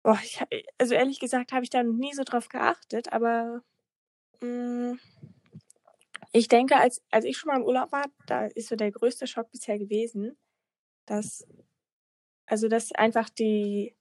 boah, 0.03 0.17
ich, 0.23 0.41
also 0.77 0.95
ehrlich 0.95 1.19
gesagt 1.19 1.51
habe 1.51 1.65
ich 1.65 1.69
da 1.69 1.83
nie 1.83 2.13
so 2.13 2.23
drauf 2.23 2.47
geachtet, 2.47 3.11
aber 3.11 3.61
mh, 4.39 4.93
mm, 4.93 4.99
ich 6.31 6.47
denke, 6.47 6.77
als, 6.77 7.01
als 7.11 7.25
ich 7.25 7.37
schon 7.37 7.49
mal 7.49 7.57
im 7.57 7.65
Urlaub 7.65 7.91
war, 7.91 8.05
da 8.25 8.45
ist 8.45 8.69
so 8.69 8.75
der 8.75 8.91
größte 8.91 9.27
Schock 9.27 9.51
bisher 9.51 9.77
gewesen, 9.79 10.37
dass, 11.05 11.45
also 12.47 12.67
dass 12.67 12.91
einfach 12.93 13.29
die, 13.29 13.95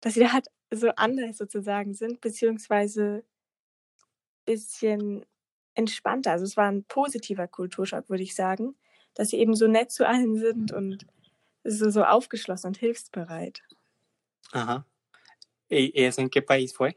dass 0.00 0.14
sie 0.14 0.30
halt 0.30 0.46
so 0.70 0.90
anders 0.96 1.38
sozusagen 1.38 1.94
sind, 1.94 2.20
beziehungsweise 2.20 3.24
bisschen 4.44 5.24
entspannter. 5.74 6.32
Also 6.32 6.44
es 6.44 6.56
war 6.56 6.70
ein 6.70 6.84
positiver 6.84 7.48
Kulturschock, 7.48 8.08
würde 8.08 8.22
ich 8.22 8.34
sagen, 8.34 8.76
dass 9.14 9.30
sie 9.30 9.38
eben 9.38 9.54
so 9.54 9.66
nett 9.66 9.90
zu 9.90 10.06
allen 10.06 10.36
sind 10.36 10.72
und 10.72 11.06
so, 11.64 11.90
so 11.90 12.04
aufgeschlossen 12.04 12.68
und 12.68 12.76
hilfsbereit. 12.76 13.62
Ajá. 14.52 14.86
¿Y 15.68 15.92
eso 16.04 16.20
en 16.20 16.30
qué 16.30 16.42
país 16.42 16.74
fue? 16.74 16.96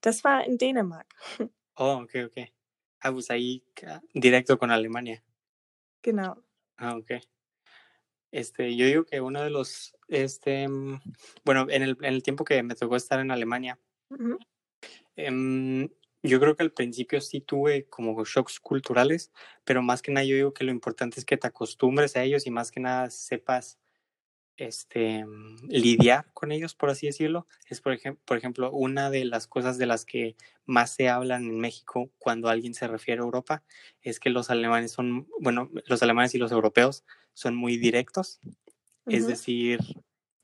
Das 0.00 0.24
war 0.24 0.44
in 0.44 0.58
Dänemark. 0.58 1.06
Oh, 1.78 2.00
ok, 2.02 2.14
ok. 2.26 2.38
Ah, 3.00 3.12
pues 3.12 3.30
ahí 3.30 3.62
directo 4.14 4.58
con 4.58 4.70
Alemania. 4.70 5.22
Genau. 6.02 6.36
Ah, 6.78 6.96
ok. 6.96 7.20
Este, 8.36 8.76
yo 8.76 8.84
digo 8.84 9.04
que 9.06 9.22
uno 9.22 9.42
de 9.42 9.48
los, 9.48 9.96
este, 10.08 10.66
bueno, 11.42 11.66
en 11.70 11.82
el, 11.82 11.96
en 12.02 12.12
el 12.12 12.22
tiempo 12.22 12.44
que 12.44 12.62
me 12.62 12.74
tocó 12.74 12.96
estar 12.96 13.18
en 13.18 13.30
Alemania, 13.30 13.78
Uh 14.08 14.16
-huh. 14.16 14.38
em, 15.16 15.88
yo 16.22 16.38
creo 16.38 16.54
que 16.54 16.62
al 16.62 16.70
principio 16.70 17.20
sí 17.20 17.40
tuve 17.40 17.88
como 17.88 18.24
shocks 18.24 18.60
culturales, 18.60 19.32
pero 19.64 19.82
más 19.82 20.00
que 20.00 20.12
nada 20.12 20.24
yo 20.24 20.36
digo 20.36 20.52
que 20.52 20.64
lo 20.64 20.70
importante 20.70 21.18
es 21.18 21.24
que 21.24 21.36
te 21.38 21.48
acostumbres 21.48 22.14
a 22.14 22.22
ellos 22.22 22.46
y 22.46 22.50
más 22.50 22.70
que 22.70 22.78
nada 22.78 23.10
sepas 23.10 23.80
este, 24.58 25.24
lidiar 25.68 26.26
con 26.34 26.52
ellos, 26.52 26.74
por 26.74 26.90
así 26.90 27.06
decirlo. 27.06 27.46
Es, 27.68 27.80
por, 27.80 27.94
ejemplo, 27.94 28.22
por 28.24 28.36
ejemplo, 28.36 28.70
una 28.70 29.10
de 29.10 29.24
las 29.24 29.46
cosas 29.46 29.78
de 29.78 29.86
las 29.86 30.04
que 30.04 30.36
más 30.66 30.90
se 30.94 31.08
hablan 31.08 31.44
en 31.44 31.58
México 31.58 32.10
cuando 32.18 32.48
alguien 32.48 32.74
se 32.74 32.86
refiere 32.86 33.20
a 33.22 33.24
Europa, 33.24 33.64
es 34.02 34.20
que 34.20 34.30
los 34.30 34.50
alemanes 34.50 34.92
son, 34.92 35.26
bueno, 35.40 35.70
los 35.86 36.02
alemanes 36.02 36.34
y 36.34 36.38
los 36.38 36.52
europeos 36.52 37.04
son 37.36 37.54
muy 37.54 37.76
directos, 37.76 38.40
uh 38.42 38.48
-huh. 38.48 39.16
es 39.16 39.26
decir, 39.26 39.80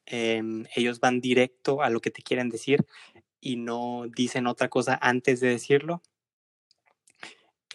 eh, 0.06 0.42
ellos 0.76 1.00
van 1.00 1.20
directo 1.20 1.80
a 1.82 1.88
lo 1.90 2.00
que 2.00 2.10
te 2.10 2.22
quieren 2.22 2.50
decir 2.50 2.84
y 3.40 3.56
no 3.56 4.04
dicen 4.14 4.46
otra 4.46 4.68
cosa 4.68 4.98
antes 5.00 5.40
de 5.40 5.48
decirlo, 5.48 6.02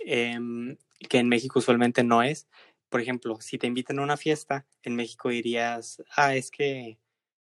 eh, 0.06 0.38
que 1.10 1.18
en 1.18 1.30
México 1.30 1.60
usualmente 1.60 2.04
no 2.04 2.22
es. 2.24 2.48
Por 2.90 3.02
ejemplo, 3.02 3.42
si 3.42 3.58
te 3.58 3.68
invitan 3.68 4.00
a 4.00 4.04
una 4.04 4.18
fiesta, 4.18 4.66
en 4.84 4.96
México 4.96 5.30
dirías, 5.30 6.04
ah, 6.16 6.36
es 6.36 6.52
que 6.52 7.00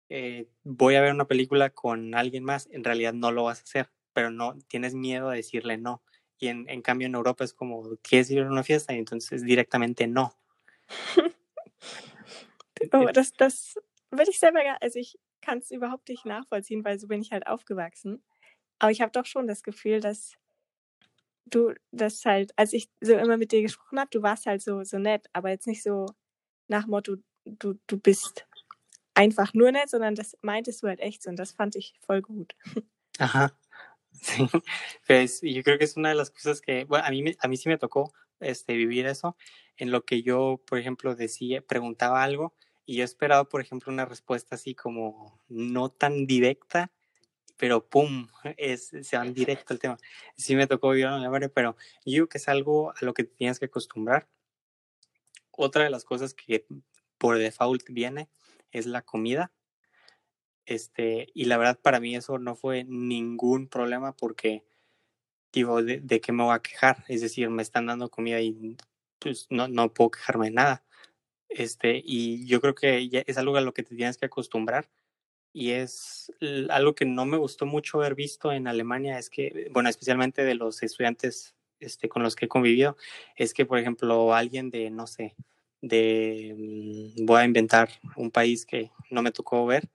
eh, 0.09 0.49
voy 0.65 0.95
a 0.97 1.03
ver 1.03 1.13
una 1.13 1.27
película 1.29 1.71
con 1.71 2.15
alguien 2.15 2.45
más, 2.45 2.69
en 2.73 2.83
realidad 2.85 3.13
no 3.13 3.31
lo 3.31 3.45
vas 3.45 3.61
a 3.61 3.65
hacer, 3.65 3.91
pero 4.15 4.31
no 4.31 4.59
tienes 4.69 4.95
miedo 4.95 5.29
a 5.29 5.35
decirle 5.35 5.77
no. 5.79 6.03
Y 6.39 6.49
en, 6.49 6.69
en 6.71 6.83
cambio 6.83 7.07
en 7.09 7.15
Europa 7.15 7.45
es 7.45 7.53
como, 7.53 7.97
¿quieres 8.03 8.31
ir 8.31 8.41
a 8.43 8.51
una 8.51 8.65
fiesta? 8.65 8.95
Y 8.95 8.99
entonces 8.99 9.45
directamente 9.45 10.07
no. 10.07 10.35
Oh, 12.93 13.07
das, 13.13 13.33
das 13.33 13.75
würde 14.11 14.31
ich 14.31 14.39
selber, 14.39 14.61
also 14.81 14.99
ich 14.99 15.19
kann 15.41 15.59
es 15.59 15.71
überhaupt 15.71 16.09
nicht 16.09 16.25
nachvollziehen, 16.25 16.85
weil 16.85 16.99
so 16.99 17.07
bin 17.07 17.21
ich 17.23 17.33
halt 17.33 17.47
aufgewachsen. 17.47 18.23
Aber 18.79 18.91
ich 18.91 19.01
habe 19.01 19.13
doch 19.13 19.27
schon 19.27 19.47
das 19.47 19.63
Gefühl, 19.63 20.01
dass 20.01 20.35
du 21.47 21.75
das 21.91 22.25
halt, 22.25 22.53
als 22.57 22.73
ich 22.73 22.91
so 23.01 23.15
immer 23.15 23.37
mit 23.37 23.53
dir 23.53 23.63
gesprochen 23.63 23.99
habe, 23.99 24.11
du 24.11 24.23
warst 24.23 24.47
halt 24.47 24.63
so, 24.63 24.85
so 24.85 24.99
nett, 24.99 25.27
aber 25.33 25.51
jetzt 25.51 25.67
nicht 25.67 25.83
so 25.83 26.07
nach 26.69 26.87
Motto, 26.87 27.17
du, 27.45 27.79
du 27.87 27.99
bist 27.99 28.47
einfach 29.15 29.55
nur 29.55 29.73
nett, 29.73 29.89
sondern 29.89 30.15
das 30.15 30.37
meintest 30.43 30.83
du 30.83 30.89
halt 30.89 31.01
echt 31.01 31.23
so 31.23 31.31
und 31.31 31.37
das 31.37 31.53
fand 31.53 31.75
ich 31.77 31.95
voll 32.01 32.23
gut. 32.23 32.55
Ajá. 33.19 33.51
Sí, 34.21 34.49
pues 35.07 35.41
yo 35.43 35.63
creo 35.63 35.79
que 35.79 35.85
es 35.85 35.97
una 35.97 36.09
de 36.09 36.17
las 36.17 36.31
cosas 36.31 36.61
que, 36.61 36.85
bueno, 36.85 37.05
a 37.07 37.11
mí, 37.11 37.37
a 37.39 37.47
mí 37.47 37.57
sí 37.57 37.69
me 37.69 37.79
tocó 37.79 38.13
este, 38.41 38.75
vivir 38.75 39.07
eso, 39.07 39.37
en 39.77 39.93
lo 39.93 40.05
que 40.05 40.23
yo, 40.23 40.61
por 40.67 40.79
ejemplo, 40.79 41.15
decía, 41.15 41.61
preguntaba 41.61 42.25
algo 42.25 42.55
y 42.89 42.97
yo 42.97 43.05
esperaba, 43.05 43.45
por 43.45 43.61
ejemplo, 43.61 43.93
una 43.93 44.07
respuesta 44.07 44.55
así 44.55 44.75
como 44.75 45.39
no 45.47 45.91
tan 45.91 46.27
directa, 46.27 46.91
pero 47.59 47.87
pum, 47.87 48.29
es, 48.57 48.93
se 49.03 49.17
van 49.19 49.35
directo 49.35 49.75
al 49.75 49.79
tema. 49.79 49.99
Sí 50.39 50.57
me 50.57 50.67
tocó 50.67 50.89
vivir 50.89 51.05
en 51.05 51.13
Alemania, 51.13 51.51
pero 51.55 51.77
yo 52.07 52.31
que 52.31 52.39
es 52.39 52.49
algo 52.49 52.93
a 52.93 53.05
lo 53.05 53.13
que 53.13 53.25
tienes 53.25 53.59
que 53.59 53.67
acostumbrar. 53.67 54.27
Otra 55.51 55.85
de 55.85 55.91
las 55.91 56.07
cosas 56.07 56.33
que 56.33 56.67
por 57.19 57.37
default 57.37 57.83
viene 57.91 58.31
es 58.73 58.87
la 58.87 59.03
comida. 59.03 59.53
Este, 60.65 61.27
y 61.35 61.45
la 61.45 61.59
verdad 61.59 61.79
para 61.79 62.01
mí 62.01 62.17
eso 62.17 62.39
no 62.39 62.57
fue 62.57 62.85
ningún 62.85 63.69
problema 63.69 64.17
porque 64.17 64.65
digo, 65.53 65.83
¿de, 65.83 66.01
de 66.01 66.23
qué 66.23 66.33
me 66.33 66.43
voy 66.43 66.55
a 66.55 66.63
quejar? 66.63 67.05
Es 67.09 67.21
decir, 67.21 67.51
me 67.51 67.63
están 67.63 67.85
dando 67.85 68.09
comida 68.09 68.41
y 68.41 68.79
pues 69.19 69.47
no, 69.51 69.69
no 69.69 69.93
puedo 69.93 70.13
quejarme 70.13 70.47
de 70.47 70.53
nada. 70.53 70.85
Este, 71.49 72.03
y 72.05 72.47
yo 72.47 72.61
creo 72.61 72.75
que 72.75 73.25
es 73.27 73.39
algo 73.39 73.57
a 73.57 73.61
lo 73.61 73.73
que 73.75 73.83
te 73.83 73.95
tienes 73.97 74.19
que 74.19 74.27
acostumbrar 74.27 74.89
y 75.53 75.73
es 75.73 76.33
algo 76.71 76.95
que 76.95 77.05
no 77.05 77.27
me 77.27 77.37
gustó 77.37 77.67
mucho 77.67 77.99
haber 77.99 78.15
visto 78.15 78.53
en 78.53 78.69
Alemania, 78.69 79.19
es 79.19 79.31
que, 79.31 79.69
bueno, 79.73 79.89
especialmente 79.89 80.45
de 80.45 80.55
los 80.55 80.83
estudiantes 80.83 81.55
este, 81.81 82.09
con 82.09 82.23
los 82.23 82.37
que 82.37 82.47
he 82.47 82.49
convivido, 82.49 82.97
es 83.37 83.55
que, 83.55 83.67
por 83.67 83.79
ejemplo, 83.79 84.35
alguien 84.35 84.71
de, 84.71 84.91
no 84.91 85.07
sé, 85.07 85.35
de, 85.81 86.55
mm, 87.19 87.25
voy 87.27 87.41
a 87.41 87.45
inventar 87.45 87.89
un 88.17 88.31
país 88.31 88.67
que 88.67 88.91
no 89.11 89.23
me 89.23 89.33
tocó 89.33 89.65
ver, 89.67 89.89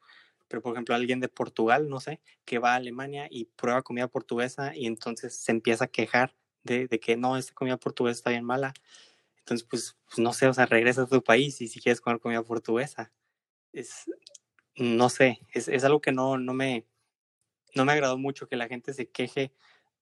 pero 0.47 0.61
por 0.61 0.73
ejemplo 0.73 0.95
alguien 0.95 1.19
de 1.19 1.29
Portugal, 1.29 1.89
no 1.89 1.99
sé, 1.99 2.19
que 2.45 2.59
va 2.59 2.73
a 2.73 2.75
Alemania 2.75 3.27
y 3.29 3.45
prueba 3.45 3.81
comida 3.81 4.07
portuguesa 4.07 4.75
y 4.75 4.85
entonces 4.85 5.35
se 5.35 5.51
empieza 5.51 5.85
a 5.85 5.87
quejar 5.87 6.35
de, 6.63 6.87
de 6.87 6.99
que 6.99 7.17
no, 7.17 7.37
esta 7.37 7.53
comida 7.53 7.77
portuguesa 7.77 8.17
está 8.17 8.29
bien 8.29 8.43
mala. 8.43 8.73
Entonces, 9.43 9.67
pues, 9.69 9.97
pues, 10.05 10.19
no 10.19 10.31
sé, 10.31 10.47
o 10.47 10.53
sea, 10.53 10.65
regresa 10.65 11.01
a 11.01 11.05
tu 11.05 11.21
país 11.21 11.59
y 11.59 11.67
si 11.67 11.81
quieres 11.81 11.99
comer 11.99 12.21
comida 12.21 12.41
portuguesa. 12.43 13.11
Es, 13.73 14.09
no 14.77 15.09
sé, 15.09 15.39
es, 15.53 15.67
es 15.67 15.83
algo 15.83 15.99
que 15.99 16.13
no, 16.13 16.37
no, 16.37 16.53
me, 16.53 16.85
no 17.75 17.83
me 17.83 17.91
agradó 17.91 18.17
mucho 18.17 18.47
que 18.47 18.55
la 18.55 18.69
gente 18.69 18.93
se 18.93 19.09
queje 19.09 19.51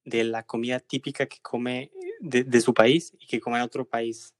de 0.05 0.23
la 0.23 0.43
comida 0.43 0.79
típica 0.79 1.25
que 1.25 1.39
come 1.41 1.91
de, 2.19 2.43
de 2.43 2.61
su 2.61 2.73
país 2.73 3.13
y 3.19 3.25
que 3.25 3.39
come 3.39 3.57
en 3.57 3.63
otro 3.63 3.83
país. 3.83 4.35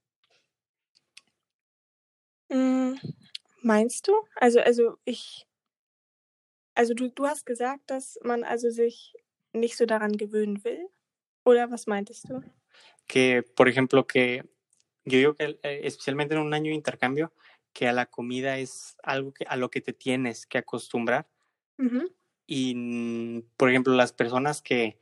Mm, 2.48 2.94
meinst 3.62 4.06
du? 4.06 4.12
Also, 4.36 4.60
also 4.60 5.00
ich, 5.04 5.48
also 6.76 6.94
du, 6.94 7.08
du 7.08 7.26
hast 7.26 7.44
gesagt, 7.44 7.90
dass 7.90 8.20
man 8.22 8.44
also 8.44 8.70
sich 8.70 9.14
nicht 9.52 9.76
so 9.76 9.84
daran 9.84 10.16
gewöhnen 10.16 10.62
will. 10.62 10.88
¿Oder 11.44 11.72
was 11.72 11.88
meintest 11.88 12.28
du? 12.28 12.40
Que, 13.08 13.42
por 13.42 13.68
ejemplo, 13.68 14.06
que 14.06 14.44
yo 15.04 15.18
digo 15.18 15.34
que 15.34 15.58
eh, 15.62 15.80
especialmente 15.84 16.34
en 16.34 16.40
un 16.40 16.54
año 16.54 16.70
de 16.70 16.76
intercambio, 16.76 17.32
que 17.72 17.88
a 17.88 17.92
la 17.92 18.06
comida 18.06 18.58
es 18.58 18.96
algo 19.02 19.32
que, 19.32 19.44
a 19.44 19.56
lo 19.56 19.70
que 19.70 19.80
te 19.80 19.92
tienes 19.92 20.46
que 20.46 20.58
acostumbrar. 20.58 21.26
Uh 21.78 21.84
-huh. 21.84 22.12
Y, 22.46 22.74
mm, 22.74 23.42
por 23.56 23.70
ejemplo, 23.70 23.94
las 23.94 24.12
personas 24.12 24.62
que, 24.62 24.98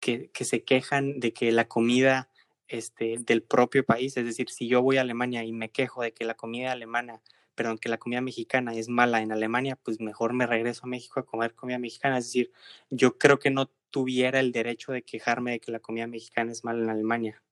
que, 0.00 0.30
que, 0.30 0.44
se 0.44 0.64
quejan 0.64 1.20
de 1.20 1.32
que 1.32 1.52
la 1.52 1.68
comida 1.68 2.30
este, 2.68 3.16
del 3.18 3.42
propio 3.42 3.84
país, 3.84 4.16
es 4.16 4.24
decir, 4.24 4.48
si 4.50 4.68
yo 4.68 4.82
voy 4.82 4.96
a 4.96 5.02
Alemania 5.02 5.44
y 5.44 5.52
me 5.52 5.70
quejo 5.70 6.02
de 6.02 6.12
que 6.12 6.24
la 6.24 6.34
comida 6.34 6.72
alemana, 6.72 7.20
perdón, 7.54 7.78
que 7.78 7.88
la 7.88 7.98
comida 7.98 8.20
mexicana 8.20 8.74
es 8.74 8.88
mala 8.88 9.22
en 9.22 9.32
Alemania, 9.32 9.76
pues 9.76 10.00
mejor 10.00 10.32
me 10.32 10.46
regreso 10.46 10.82
a 10.84 10.88
México 10.88 11.20
a 11.20 11.26
comer 11.26 11.54
comida 11.54 11.78
mexicana. 11.78 12.18
Es 12.18 12.26
decir, 12.26 12.52
yo 12.88 13.18
creo 13.18 13.38
que 13.38 13.50
no 13.50 13.66
tuviera 13.90 14.40
el 14.40 14.52
derecho 14.52 14.92
de 14.92 15.02
quejarme 15.02 15.52
de 15.52 15.60
que 15.60 15.72
la 15.72 15.80
comida 15.80 16.06
mexicana 16.06 16.52
es 16.52 16.64
mala 16.64 16.82
en 16.84 16.90
Alemania. 16.90 17.42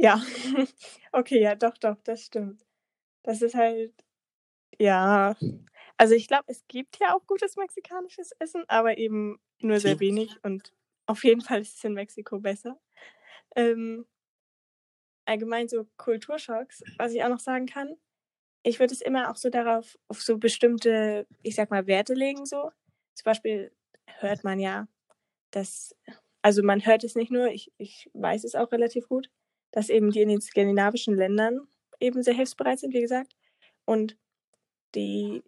Ja, 0.00 0.22
okay, 1.12 1.40
ja, 1.42 1.54
doch, 1.54 1.76
doch, 1.76 1.96
das 2.04 2.24
stimmt. 2.24 2.64
Das 3.22 3.42
ist 3.42 3.54
halt, 3.54 3.92
ja, 4.78 5.36
also 5.98 6.14
ich 6.14 6.28
glaube, 6.28 6.44
es 6.48 6.66
gibt 6.68 6.98
ja 7.00 7.14
auch 7.14 7.26
gutes 7.26 7.56
mexikanisches 7.56 8.32
Essen, 8.38 8.64
aber 8.68 8.98
eben 8.98 9.38
nur 9.60 9.78
sehr 9.80 10.00
wenig 10.00 10.38
und 10.42 10.72
auf 11.06 11.24
jeden 11.24 11.42
Fall 11.42 11.60
ist 11.60 11.76
es 11.76 11.84
in 11.84 11.94
Mexiko 11.94 12.40
besser. 12.40 12.80
Ähm, 13.56 14.06
allgemein 15.26 15.68
so 15.68 15.86
Kulturschocks, 15.98 16.82
was 16.98 17.12
ich 17.12 17.22
auch 17.22 17.28
noch 17.28 17.40
sagen 17.40 17.66
kann, 17.66 17.96
ich 18.62 18.80
würde 18.80 18.94
es 18.94 19.02
immer 19.02 19.30
auch 19.30 19.36
so 19.36 19.50
darauf, 19.50 19.98
auf 20.08 20.22
so 20.22 20.38
bestimmte, 20.38 21.26
ich 21.42 21.54
sag 21.56 21.70
mal, 21.70 21.86
Werte 21.86 22.14
legen, 22.14 22.46
so. 22.46 22.70
Zum 23.14 23.24
Beispiel 23.24 23.72
hört 24.20 24.44
man 24.44 24.60
ja, 24.60 24.88
dass, 25.50 25.96
also 26.42 26.62
man 26.62 26.84
hört 26.86 27.04
es 27.04 27.16
nicht 27.16 27.32
nur, 27.32 27.48
ich, 27.48 27.72
ich 27.78 28.10
weiß 28.14 28.44
es 28.44 28.54
auch 28.54 28.72
relativ 28.72 29.08
gut, 29.08 29.30
dass 29.72 29.88
eben 29.88 30.10
die 30.10 30.22
in 30.22 30.28
den 30.28 30.40
skandinavischen 30.40 31.16
Ländern 31.16 31.68
eben 31.98 32.22
sehr 32.22 32.34
hilfsbereit 32.34 32.80
sind, 32.80 32.94
wie 32.94 33.00
gesagt. 33.00 33.36
Und 33.84 34.16
die 34.94 35.42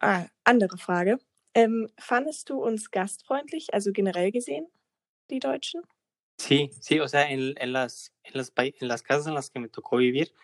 ah, 0.00 0.26
andere 0.44 0.76
Frage. 0.78 1.18
Ähm, 1.54 1.88
fandest 1.98 2.50
du 2.50 2.62
uns 2.62 2.90
gastfreundlich, 2.90 3.72
also 3.72 3.92
generell 3.92 4.32
gesehen, 4.32 4.66
die 5.30 5.38
Deutschen? 5.38 5.82
sí, 6.36 6.70
sí, 6.80 6.98
o 7.00 7.08
sea, 7.08 7.30
en, 7.30 7.54
en 7.58 7.72
las, 7.72 8.12
en, 8.24 8.32
las, 8.34 8.52
en 8.56 8.88
las 8.88 9.02
casas 9.02 9.28
en 9.28 9.34
las 9.34 9.50
que 9.50 9.60
me 9.60 9.68
tocó 9.68 9.96
vivir, 9.98 10.34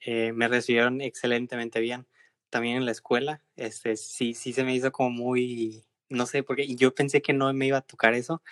eh, 0.00 0.32
me 0.32 0.48
recibieron 0.48 1.00
excelentemente 1.00 1.80
bien. 1.80 2.06
También 2.50 2.78
en 2.78 2.84
la 2.84 2.92
escuela, 2.92 3.42
este, 3.56 3.96
sí, 3.96 4.34
sí 4.34 4.52
se 4.52 4.64
me 4.64 4.74
hizo 4.74 4.92
como 4.92 5.10
muy, 5.10 5.84
no 6.08 6.26
sé, 6.26 6.42
porque 6.42 6.74
yo 6.74 6.94
pensé 6.94 7.22
que 7.22 7.32
no 7.32 7.52
me 7.52 7.66
iba 7.66 7.78
a 7.78 7.82
tocar 7.82 8.14
eso, 8.14 8.42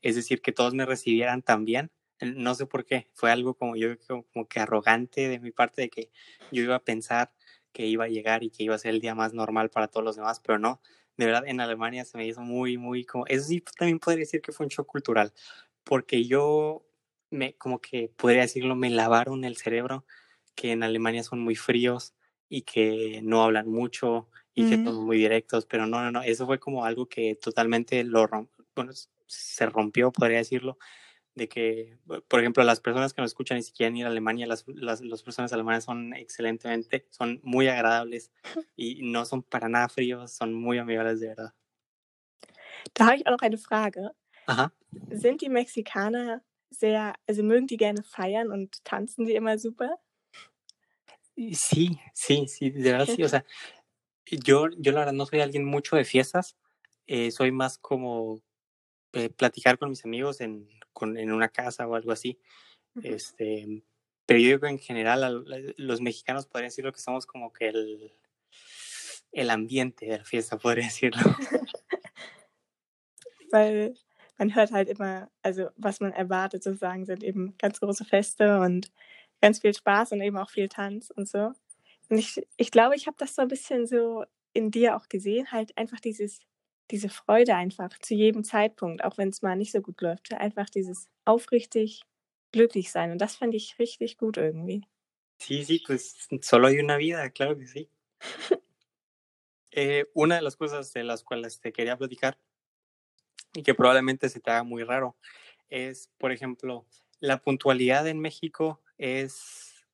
es 0.00 0.16
decir, 0.16 0.42
que 0.42 0.52
todos 0.52 0.74
me 0.74 0.86
recibieran 0.86 1.42
tan 1.42 1.64
bien. 1.64 1.90
No 2.24 2.54
sé 2.54 2.66
por 2.66 2.84
qué, 2.84 3.08
fue 3.14 3.30
algo 3.30 3.54
como 3.54 3.76
yo 3.76 3.88
como, 4.32 4.48
que 4.48 4.60
arrogante 4.60 5.28
de 5.28 5.40
mi 5.40 5.50
parte 5.52 5.82
de 5.82 5.90
que 5.90 6.10
yo 6.50 6.62
iba 6.62 6.76
a 6.76 6.84
pensar 6.84 7.32
que 7.72 7.86
iba 7.86 8.04
a 8.04 8.08
llegar 8.08 8.42
y 8.44 8.50
que 8.50 8.62
iba 8.64 8.74
a 8.74 8.78
ser 8.78 8.94
el 8.94 9.00
día 9.00 9.14
más 9.14 9.34
normal 9.34 9.70
para 9.70 9.88
todos 9.88 10.04
los 10.04 10.16
demás, 10.16 10.40
pero 10.40 10.58
no. 10.58 10.80
De 11.16 11.26
verdad, 11.26 11.44
en 11.46 11.60
Alemania 11.60 12.04
se 12.04 12.16
me 12.18 12.26
hizo 12.26 12.40
muy, 12.40 12.76
muy 12.78 13.04
como, 13.04 13.26
eso 13.26 13.44
sí 13.46 13.62
también 13.78 13.98
podría 13.98 14.20
decir 14.20 14.40
que 14.42 14.52
fue 14.52 14.66
un 14.66 14.70
shock 14.70 14.86
cultural, 14.86 15.32
porque 15.84 16.24
yo 16.24 16.86
me, 17.30 17.54
como 17.56 17.80
que 17.80 18.08
podría 18.16 18.42
decirlo, 18.42 18.76
me 18.76 18.90
lavaron 18.90 19.44
el 19.44 19.56
cerebro 19.56 20.04
que 20.54 20.72
en 20.72 20.82
Alemania 20.82 21.22
son 21.24 21.40
muy 21.40 21.56
fríos 21.56 22.14
y 22.48 22.62
que 22.62 23.20
no 23.24 23.42
hablan 23.42 23.68
mucho 23.68 24.28
y 24.54 24.64
que 24.66 24.76
Mhm. 24.76 24.84
son 24.84 25.04
muy 25.04 25.18
directos, 25.18 25.66
pero 25.66 25.86
no, 25.86 26.00
no, 26.02 26.10
no, 26.12 26.22
eso 26.22 26.46
fue 26.46 26.58
como 26.60 26.84
algo 26.84 27.06
que 27.08 27.34
totalmente 27.34 28.04
lo 28.04 28.26
bueno, 28.76 28.92
se 29.26 29.66
rompió, 29.66 30.12
podría 30.12 30.38
decirlo, 30.38 30.78
de 31.34 31.48
que, 31.48 31.98
por 32.28 32.40
ejemplo, 32.40 32.62
las 32.62 32.80
personas 32.80 33.12
que 33.12 33.20
nos 33.20 33.30
escuchan 33.30 33.58
y 33.58 33.62
si 33.62 33.72
quieren 33.72 33.96
ir 33.96 34.06
a 34.06 34.08
Alemania, 34.08 34.46
las, 34.46 34.64
las, 34.68 35.00
las 35.00 35.22
personas 35.22 35.52
alemanas 35.52 35.84
son 35.84 36.14
excelentemente, 36.14 37.06
son 37.10 37.40
muy 37.42 37.68
agradables 37.68 38.30
y 38.76 39.02
no 39.02 39.24
son 39.24 39.42
para 39.42 39.68
nada 39.68 39.88
fríos, 39.88 40.32
son 40.32 40.54
muy 40.54 40.78
amigables 40.78 41.20
de 41.20 41.28
verdad. 41.28 41.54
Da 42.94 43.06
habe 43.06 43.16
ich 43.16 43.26
auch 43.26 43.32
noch 43.32 43.42
eine 43.42 43.58
Frage. 43.58 44.14
Ajá. 44.46 44.72
Sind 45.10 45.40
die 45.40 45.48
Mexikaner 45.48 46.42
sehr, 46.70 47.14
also 47.26 47.42
mögen 47.42 47.66
die 47.66 47.76
gerne 47.76 48.02
feiern 48.04 48.50
und 48.50 48.84
tanzen 48.84 49.24
die 49.24 49.34
immer 49.34 49.58
super? 49.58 49.98
Sí, 51.36 51.98
sí, 52.12 52.46
sí, 52.46 52.70
de 52.70 52.92
verdad 52.92 53.06
sí, 53.06 53.24
o 53.24 53.28
sea, 53.28 53.44
yo, 54.26 54.68
yo 54.78 54.92
la 54.92 55.00
verdad 55.00 55.12
no 55.14 55.26
soy 55.26 55.40
alguien 55.40 55.64
mucho 55.64 55.96
de 55.96 56.04
fiestas, 56.04 56.56
eh, 57.06 57.30
soy 57.32 57.50
más 57.50 57.78
como 57.78 58.40
eh, 59.12 59.30
platicar 59.30 59.78
con 59.78 59.90
mis 59.90 60.04
amigos 60.04 60.40
en, 60.40 60.68
con, 60.94 61.18
en 61.18 61.30
una 61.32 61.50
casa 61.50 61.86
o 61.86 61.94
algo 61.94 62.12
así, 62.12 62.38
Mhm. 62.94 63.06
este, 63.14 63.82
pero 64.26 64.40
yo 64.40 64.46
digo 64.50 64.66
en 64.68 64.78
general 64.78 65.22
al- 65.24 65.74
los 65.76 66.00
mexicanos 66.00 66.46
podrían 66.46 66.68
decirlo 66.70 66.92
que 66.92 67.00
somos 67.00 67.26
como 67.26 67.52
que 67.52 67.68
el, 67.68 68.12
el 69.32 69.50
ambiente 69.50 70.06
de 70.06 70.18
la 70.18 70.24
fiesta, 70.24 70.56
podría 70.62 70.84
decirlo. 70.86 71.20
Weil 73.50 73.94
man 74.38 74.54
hört 74.54 74.72
halt 74.72 74.88
immer, 74.88 75.30
also 75.42 75.68
was 75.76 76.00
man 76.00 76.12
erwartet 76.12 76.62
sozusagen, 76.62 77.04
sind 77.04 77.22
eben 77.22 77.54
ganz 77.58 77.80
große 77.80 78.04
Feste 78.04 78.60
und 78.60 78.90
ganz 79.40 79.60
viel 79.60 79.74
Spaß 79.74 80.12
und 80.12 80.20
eben 80.22 80.36
auch 80.36 80.50
viel 80.50 80.68
Tanz 80.68 81.10
und 81.10 81.28
so. 81.28 81.52
Und 82.08 82.18
ich, 82.18 82.40
ich 82.56 82.70
glaube, 82.70 82.96
ich 82.96 83.06
habe 83.06 83.16
das 83.18 83.34
so 83.34 83.42
ein 83.42 83.48
bisschen 83.48 83.86
so 83.86 84.24
in 84.52 84.70
dir 84.70 84.96
auch 84.96 85.08
gesehen, 85.08 85.50
halt 85.52 85.76
einfach 85.76 86.00
dieses, 86.00 86.40
diese 86.90 87.08
Freude 87.08 87.54
einfach 87.54 87.98
zu 88.00 88.14
jedem 88.14 88.44
Zeitpunkt, 88.44 89.04
auch 89.04 89.18
wenn 89.18 89.30
es 89.30 89.42
mal 89.42 89.56
nicht 89.56 89.72
so 89.72 89.80
gut 89.80 90.00
läuft, 90.00 90.32
einfach 90.34 90.68
dieses 90.70 91.08
aufrichtig 91.24 92.02
glücklich 92.52 92.90
sein. 92.92 93.10
Und 93.10 93.18
das 93.18 93.36
fand 93.36 93.54
ich 93.54 93.78
richtig 93.78 94.16
gut 94.16 94.36
irgendwie. 94.36 94.82
Sí, 95.38 95.64
sí, 95.64 95.82
pues 95.84 96.28
solo 96.42 96.68
hay 96.68 96.78
una 96.78 96.96
vida, 96.96 97.28
claro 97.30 97.58
que 97.58 97.66
sí. 97.66 97.90
Eh, 99.76 100.04
una 100.14 100.36
de 100.36 100.42
las 100.42 100.54
cosas 100.56 100.92
de 100.92 101.02
las 101.02 101.24
cuales 101.24 101.58
te 101.58 101.72
quería 101.72 101.96
platicar 101.98 102.38
y 103.54 103.64
que 103.64 103.74
probablemente 103.74 104.28
se 104.28 104.38
te 104.38 104.52
haga 104.52 104.62
muy 104.62 104.84
raro 104.84 105.16
es, 105.68 106.10
por 106.18 106.30
ejemplo, 106.30 106.86
la 107.18 107.42
puntualidad 107.42 108.06
en 108.06 108.20
México 108.20 108.80
es, 108.98 109.84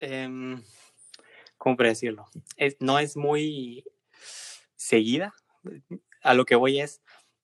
em, 0.00 0.62
¿cómo 1.58 1.76
decirlo? 1.76 2.26
Es, 2.56 2.76
no 2.80 2.98
es 2.98 3.16
muy 3.16 3.84
seguida. 4.74 5.34
A 6.22 6.34
lo 6.34 6.44
que 6.44 6.56
voy 6.56 6.80
es, 6.80 7.02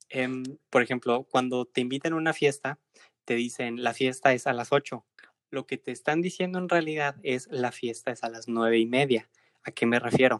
em, 0.09 0.45
por 0.71 0.83
ejemplo, 0.83 1.25
cuando 1.25 1.65
te 1.65 1.81
invitan 1.81 2.13
a 2.13 2.17
una 2.17 2.33
fiesta, 2.33 2.79
te 3.25 3.35
dicen 3.35 3.83
la 3.83 3.95
fiesta 3.95 4.33
es 4.33 4.47
a 4.47 4.53
las 4.53 4.73
8. 4.73 5.05
Lo 5.51 5.67
que 5.67 5.79
te 5.79 5.93
están 5.93 6.21
diciendo 6.23 6.59
en 6.59 6.69
realidad 6.69 7.17
es 7.23 7.49
la 7.51 7.73
fiesta 7.73 8.11
es 8.11 8.23
a 8.25 8.31
las 8.31 8.49
nueve 8.49 8.79
y 8.79 8.87
media. 8.87 9.31
¿A 9.63 9.71
qué 9.71 9.87
me 9.87 9.99
refiero? 9.99 10.39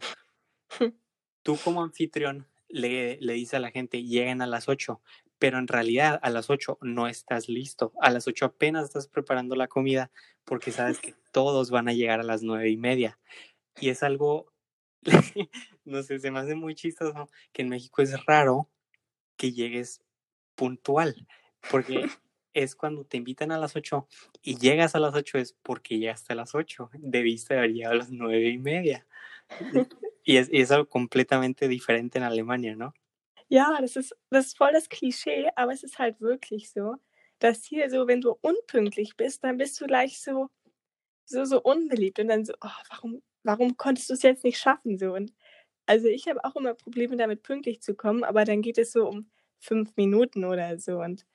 Tú 1.43 1.57
como 1.63 1.83
anfitrión 1.83 2.47
le, 2.67 3.17
le 3.21 3.33
dices 3.33 3.55
a 3.55 3.59
la 3.59 3.71
gente 3.71 4.03
lleguen 4.03 4.41
a 4.41 4.47
las 4.47 4.69
8, 4.69 5.01
pero 5.39 5.57
en 5.57 5.67
realidad 5.67 6.19
a 6.21 6.29
las 6.29 6.49
8 6.49 6.77
no 6.81 7.07
estás 7.07 7.49
listo. 7.49 7.93
A 8.01 8.11
las 8.11 8.27
8 8.27 8.45
apenas 8.45 8.85
estás 8.85 9.07
preparando 9.07 9.55
la 9.55 9.67
comida 9.67 10.11
porque 10.43 10.71
sabes 10.71 10.99
que 10.99 11.15
todos 11.31 11.71
van 11.71 11.87
a 11.87 11.93
llegar 11.93 12.19
a 12.19 12.23
las 12.23 12.43
nueve 12.43 12.69
y 12.69 12.77
media. 12.77 13.19
Y 13.79 13.89
es 13.89 14.03
algo, 14.03 14.51
no 15.89 16.03
sé, 16.03 16.19
se 16.19 16.31
me 16.31 16.39
hace 16.39 16.55
muy 16.55 16.75
chistoso 16.75 17.29
que 17.51 17.61
en 17.61 17.69
México 17.69 18.01
es 18.01 18.25
raro 18.25 18.69
que 19.37 19.51
llegues 19.51 20.01
puntual, 20.55 21.27
porque 21.71 22.05
es 22.53 22.75
cuando 22.75 23.05
te 23.05 23.17
invitan 23.17 23.51
a 23.51 23.57
las 23.57 23.75
8 23.75 24.07
y 24.41 24.57
llegas 24.57 24.95
a 24.95 24.99
las 24.99 25.15
8 25.15 25.37
es 25.37 25.53
porque 25.53 25.97
llegaste 25.97 26.33
a 26.33 26.35
las 26.35 26.55
8, 26.55 26.89
debiste 26.93 27.57
haber 27.57 27.71
llegado 27.71 27.95
a 27.95 27.97
las 27.97 28.11
nueve 28.11 28.49
y 28.49 28.57
media. 28.57 29.05
Y 30.25 30.37
es, 30.37 30.47
y 30.51 30.61
es 30.61 30.69
algo 30.69 30.87
completamente 30.87 31.67
diferente 31.67 32.19
en 32.19 32.23
Alemania, 32.23 32.75
¿no? 32.75 32.93
Ja, 33.49 33.79
das 33.81 33.95
ist, 33.95 34.15
das 34.29 34.47
ist 34.47 34.57
voll 34.57 34.73
das 34.73 34.87
Klischee, 34.87 35.49
aber 35.55 35.73
es 35.73 35.81
ist 35.83 35.97
halt 35.97 36.21
wirklich 36.21 36.71
so, 36.71 36.97
dass 37.39 37.65
hier 37.65 37.89
so, 37.89 38.05
wenn 38.05 38.21
du 38.21 38.37
unpünktlich 38.41 39.15
bist, 39.17 39.43
dann 39.43 39.57
bist 39.57 39.81
du 39.81 39.87
gleich 39.87 40.21
so, 40.21 40.49
so, 41.25 41.45
so 41.45 41.61
unbeliebt 41.61 42.19
und 42.19 42.27
dann 42.27 42.45
so, 42.45 42.53
oh, 42.61 42.69
warum, 42.89 43.23
warum 43.43 43.75
konntest 43.77 44.09
du 44.09 44.13
es 44.13 44.21
jetzt 44.21 44.43
nicht 44.43 44.59
schaffen? 44.59 44.99
So 44.99 45.13
und 45.15 45.33
also 45.89 46.07
ich 46.07 46.27
habe 46.27 46.43
auch 46.45 46.55
immer 46.55 46.75
Probleme 46.75 47.17
damit, 47.17 47.41
pünktlich 47.41 47.81
zu 47.81 47.95
kommen, 47.95 48.23
aber 48.23 48.45
dann 48.45 48.61
geht 48.61 48.77
es 48.77 48.91
so 48.91 49.07
um 49.07 49.31
fünf 49.57 49.95
Minuten 49.97 50.45
oder 50.45 50.77
so 50.77 50.99
und 50.99 51.25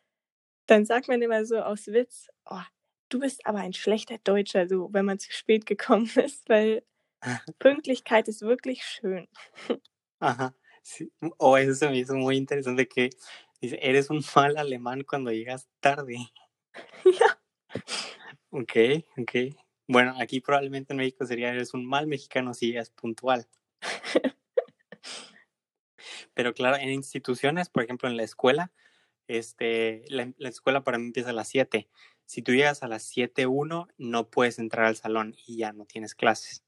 dann 0.67 0.85
sagt 0.87 1.09
man 1.09 1.21
immer 1.21 1.45
so 1.45 1.59
aus 1.59 1.89
Witz, 1.89 2.29
oh, 2.47 2.63
du 3.09 3.19
bist 3.19 3.45
aber 3.47 3.59
ein 3.59 3.73
schlechter 3.73 4.19
Deutscher, 4.23 4.69
so 4.69 4.89
wenn 4.93 5.07
man 5.07 5.19
zu 5.19 5.33
spät 5.33 5.67
gekommen 5.67 6.09
ist, 6.25 6.49
weil 6.49 6.85
Pünktlichkeit 7.59 8.29
ist 8.29 8.43
wirklich 8.43 8.85
schön. 8.85 9.27
Ajá. 10.21 10.55
Sí. 10.83 11.11
O 11.39 11.57
eso 11.57 11.75
se 11.75 11.89
me 11.89 11.99
hizo 11.99 12.15
muy 12.15 12.37
interesante 12.37 12.87
que 12.87 13.11
dice, 13.61 13.79
eres 13.81 14.11
un 14.11 14.23
mal 14.37 14.57
alemán 14.57 15.03
cuando 15.03 15.33
llegas 15.33 15.67
tarde. 15.81 16.19
ja. 17.05 17.41
Ok, 18.51 19.05
ok. 19.17 19.57
Bueno, 19.89 20.15
aquí 20.21 20.41
probablemente 20.41 20.93
en 20.93 20.99
México 20.99 21.27
sería 21.27 21.51
eres 21.51 21.75
un 21.75 21.85
mal 21.85 22.07
mexicano 22.07 22.55
si 22.55 22.69
llegas 22.69 22.91
puntual. 22.91 23.49
Pero 26.35 26.55
claro, 26.55 26.77
en 26.77 26.91
instituciones, 26.91 27.69
por 27.69 27.85
ejemplo, 27.85 28.09
en 28.09 28.17
la 28.17 28.25
escuela, 28.25 28.73
este, 29.29 30.05
la, 30.09 30.33
la 30.37 30.49
escuela 30.49 30.85
para 30.85 30.99
mí 30.99 31.07
empieza 31.07 31.31
a 31.31 31.33
las 31.35 31.49
7. 31.49 31.89
Si 32.27 32.43
tú 32.43 32.53
llegas 32.53 32.83
a 32.83 32.89
las 32.89 33.11
7.1, 33.11 33.89
no 33.99 34.31
puedes 34.31 34.59
entrar 34.59 34.87
al 34.87 34.97
salón 34.97 35.37
y 35.47 35.59
ya 35.59 35.73
no 35.73 35.87
tienes 35.87 36.15
clases. 36.15 36.65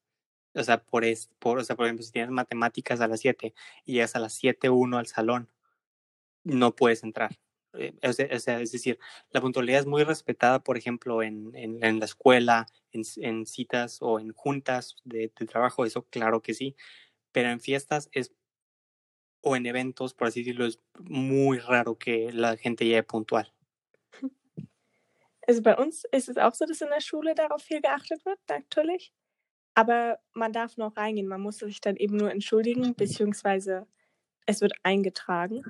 O 0.54 0.64
sea, 0.64 0.82
por, 0.82 1.04
es, 1.04 1.28
por, 1.38 1.58
o 1.58 1.64
sea, 1.64 1.76
por 1.76 1.86
ejemplo, 1.86 2.04
si 2.04 2.12
tienes 2.12 2.30
matemáticas 2.30 3.00
a 3.00 3.08
las 3.08 3.20
7 3.20 3.54
y 3.84 3.94
llegas 3.94 4.16
a 4.16 4.20
las 4.20 4.42
7.1 4.42 4.98
al 4.98 5.06
salón, 5.06 5.50
no 6.44 6.74
puedes 6.74 7.02
entrar. 7.02 7.38
Eh, 7.74 7.94
sea, 8.12 8.28
o, 8.32 8.38
sea, 8.38 8.60
es 8.60 8.72
decir, 8.72 8.98
la 9.30 9.40
puntualidad 9.40 9.80
es 9.80 9.86
muy 9.86 10.02
respetada, 10.04 10.60
por 10.62 10.78
ejemplo, 10.78 11.22
en, 11.22 11.54
en, 11.54 11.84
en 11.84 11.98
la 11.98 12.06
escuela, 12.06 12.66
en, 12.92 13.02
en, 13.16 13.46
citas 13.46 13.98
o 14.00 14.18
en 14.18 14.32
juntas 14.32 14.96
de, 15.04 15.30
de 15.38 15.46
trabajo, 15.46 15.84
eso 15.84 16.06
claro 16.08 16.40
que 16.40 16.54
sí, 16.54 16.74
pero 17.32 17.50
en 17.50 17.60
fiestas 17.60 18.08
es 18.12 18.32
o 19.40 19.56
en 19.56 19.66
eventos, 19.66 20.14
por 20.14 20.28
así 20.28 20.40
decirlo, 20.40 20.66
es 20.66 20.80
muy 20.98 21.58
raro 21.58 21.96
que 21.98 22.32
la 22.32 22.56
gente 22.56 22.84
llegue 22.84 23.02
puntual. 23.02 23.52
Also 25.46 25.62
bei 25.62 25.76
uns 25.76 26.04
ist 26.10 26.28
es 26.28 26.38
auch 26.38 26.54
so, 26.54 26.66
dass 26.66 26.80
in 26.80 26.88
der 26.88 27.00
Schule 27.00 27.34
darauf 27.34 27.62
viel 27.62 27.80
geachtet 27.80 28.24
wird, 28.26 28.38
natürlich. 28.48 29.12
Aber 29.74 30.18
man 30.32 30.52
darf 30.52 30.76
noch 30.76 30.96
reingehen. 30.96 31.28
Man 31.28 31.40
muss 31.40 31.58
sich 31.58 31.80
dann 31.80 31.96
eben 31.96 32.16
nur 32.16 32.32
entschuldigen, 32.32 32.94
beziehungsweise 32.96 33.86
es 34.46 34.60
wird 34.60 34.72
eingetragen. 34.82 35.62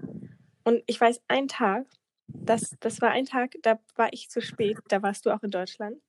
Und 0.65 0.83
ich 0.87 1.01
weiß, 1.01 1.21
ein 1.29 1.49
Tag, 1.49 1.87
das, 2.27 2.77
das 2.81 3.01
war 3.01 3.11
ein 3.11 3.27
Tag, 3.27 3.55
da 3.63 3.79
war 3.97 4.13
ich 4.13 4.31
zu 4.31 4.41
spät, 4.41 4.79
da 4.89 5.03
warst 5.03 5.27
du 5.27 5.31
auch 5.31 5.43
in 5.43 5.51
Deutschland. 5.51 6.01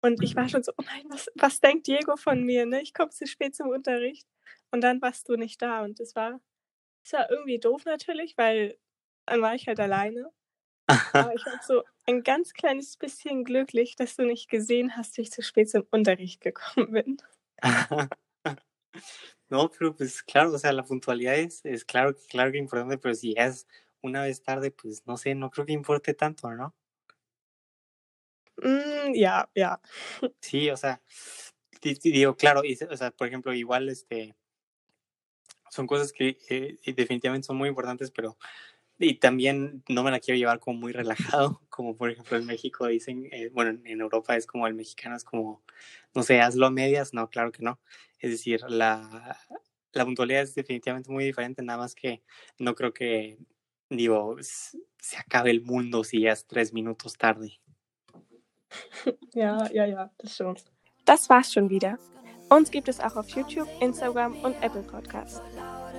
Und 0.00 0.22
ich 0.22 0.34
war 0.34 0.48
schon 0.48 0.62
so, 0.64 0.72
oh 0.76 0.82
nein, 0.84 1.04
was, 1.08 1.28
was 1.36 1.60
denkt 1.60 1.86
Diego 1.86 2.16
von 2.16 2.42
mir? 2.42 2.66
Ne? 2.66 2.82
Ich 2.82 2.92
komme 2.92 3.10
zu 3.10 3.26
spät 3.26 3.54
zum 3.54 3.68
Unterricht. 3.68 4.26
Und 4.72 4.80
dann 4.80 5.00
warst 5.00 5.28
du 5.28 5.36
nicht 5.36 5.62
da. 5.62 5.84
Und 5.84 6.00
es 6.00 6.16
war, 6.16 6.40
es 7.04 7.12
war 7.12 7.30
irgendwie 7.30 7.58
doof 7.58 7.84
natürlich, 7.84 8.36
weil 8.36 8.78
dann 9.26 9.42
war 9.42 9.54
ich 9.54 9.66
halt 9.66 9.80
alleine. 9.80 10.30
Aber 10.86 11.34
ich 11.34 11.44
war 11.46 11.60
so 11.62 11.84
ein 12.06 12.22
ganz 12.22 12.52
kleines 12.52 12.96
bisschen 12.96 13.44
glücklich, 13.44 13.96
dass 13.96 14.16
du 14.16 14.24
nicht 14.24 14.48
gesehen 14.48 14.96
hast, 14.96 15.16
wie 15.16 15.22
ich 15.22 15.32
zu 15.32 15.42
spät 15.42 15.70
zum 15.70 15.86
Unterricht 15.90 16.40
gekommen 16.40 16.92
bin. 16.92 17.16
no, 19.48 19.68
pero 19.68 19.94
pues 19.94 20.24
claro, 20.24 20.52
o 20.52 20.58
sea, 20.58 20.72
la 20.72 20.82
puntualidad 20.82 21.38
es, 21.38 21.64
es 21.64 21.84
claro, 21.84 22.14
claro 22.28 22.50
que 22.50 22.58
importante, 22.58 22.98
pero 22.98 23.14
si 23.14 23.34
es 23.36 23.66
una 24.00 24.22
vez 24.22 24.42
tarde, 24.42 24.70
pues 24.70 25.06
no 25.06 25.16
sé, 25.16 25.34
no 25.34 25.50
creo 25.50 25.64
que 25.64 25.72
importe 25.72 26.14
tanto, 26.14 26.50
¿no? 26.50 26.74
Mm, 28.56 29.14
ja, 29.14 29.48
ja. 29.54 29.80
Sí, 30.40 30.70
o 30.70 30.76
sea, 30.76 31.00
digo, 31.80 32.36
claro, 32.36 32.64
y, 32.64 32.78
o 32.82 32.96
sea, 32.96 33.10
por 33.10 33.26
ejemplo, 33.28 33.52
igual, 33.52 33.88
este, 33.88 34.34
son 35.72 35.86
cosas 35.86 36.12
que 36.12 36.36
eh, 36.50 36.76
definitivamente 36.94 37.46
son 37.46 37.56
muy 37.56 37.70
importantes, 37.70 38.10
pero 38.10 38.36
y 38.98 39.14
también 39.14 39.82
no 39.88 40.02
me 40.02 40.10
la 40.10 40.20
quiero 40.20 40.36
llevar 40.36 40.60
como 40.60 40.78
muy 40.78 40.92
relajado, 40.92 41.62
como 41.70 41.96
por 41.96 42.10
ejemplo 42.10 42.36
en 42.36 42.44
México 42.44 42.86
dicen, 42.86 43.26
eh, 43.32 43.48
bueno, 43.54 43.80
en 43.84 44.00
Europa 44.00 44.36
es 44.36 44.46
como 44.46 44.66
el 44.66 44.74
mexicano 44.74 45.16
es 45.16 45.24
como, 45.24 45.62
no 46.14 46.22
sé, 46.22 46.42
hazlo 46.42 46.66
a 46.66 46.70
medias, 46.70 47.14
no, 47.14 47.30
claro 47.30 47.52
que 47.52 47.62
no. 47.62 47.80
Es 48.18 48.30
decir, 48.30 48.60
la, 48.68 49.38
la 49.92 50.04
puntualidad 50.04 50.42
es 50.42 50.54
definitivamente 50.54 51.10
muy 51.10 51.24
diferente, 51.24 51.62
nada 51.62 51.78
más 51.78 51.94
que 51.94 52.22
no 52.58 52.74
creo 52.74 52.92
que, 52.92 53.38
digo, 53.88 54.36
se 54.42 55.16
acabe 55.16 55.50
el 55.50 55.62
mundo 55.62 56.04
si 56.04 56.20
ya 56.20 56.32
es 56.32 56.46
tres 56.46 56.74
minutos 56.74 57.16
tarde. 57.16 57.60
Ja, 59.34 59.70
ja, 59.72 59.86
ja, 59.86 60.12
das 60.18 60.36
schon. 60.36 60.56
Das 61.06 61.28
war's 61.30 61.50
schon 61.50 61.68
wieder. 61.68 61.98
Uns 62.52 62.70
gibt 62.70 62.88
es 62.88 63.00
auch 63.00 63.16
auf 63.16 63.30
YouTube, 63.30 63.66
Instagram 63.80 64.34
und 64.42 64.54
Apple 64.60 64.82
Podcasts. 64.82 65.40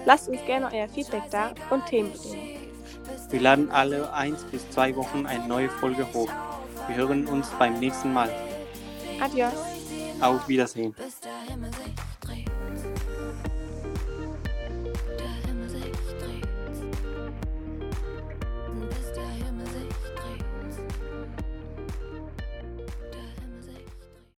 Lasst 0.06 0.30
uns 0.30 0.40
gerne 0.46 0.70
euer 0.72 0.88
Feedback 0.88 1.24
da 1.32 1.52
und 1.72 1.84
Themen 1.88 2.12
bedienen. 2.12 2.60
Wir 3.32 3.42
laden 3.42 3.72
alle 3.72 4.14
eins 4.14 4.44
bis 4.44 4.70
zwei 4.70 4.96
Wochen 4.96 5.26
eine 5.26 5.48
neue 5.48 5.68
Folge 5.68 6.06
hoch. 6.14 6.30
Wir 6.86 6.96
hören 6.96 7.26
uns 7.26 7.48
beim 7.58 7.80
nächsten 7.80 8.14
Mal. 8.14 8.30
Adios. 9.20 9.52
Auf 10.22 10.48
Wiedersehen. 10.48 10.94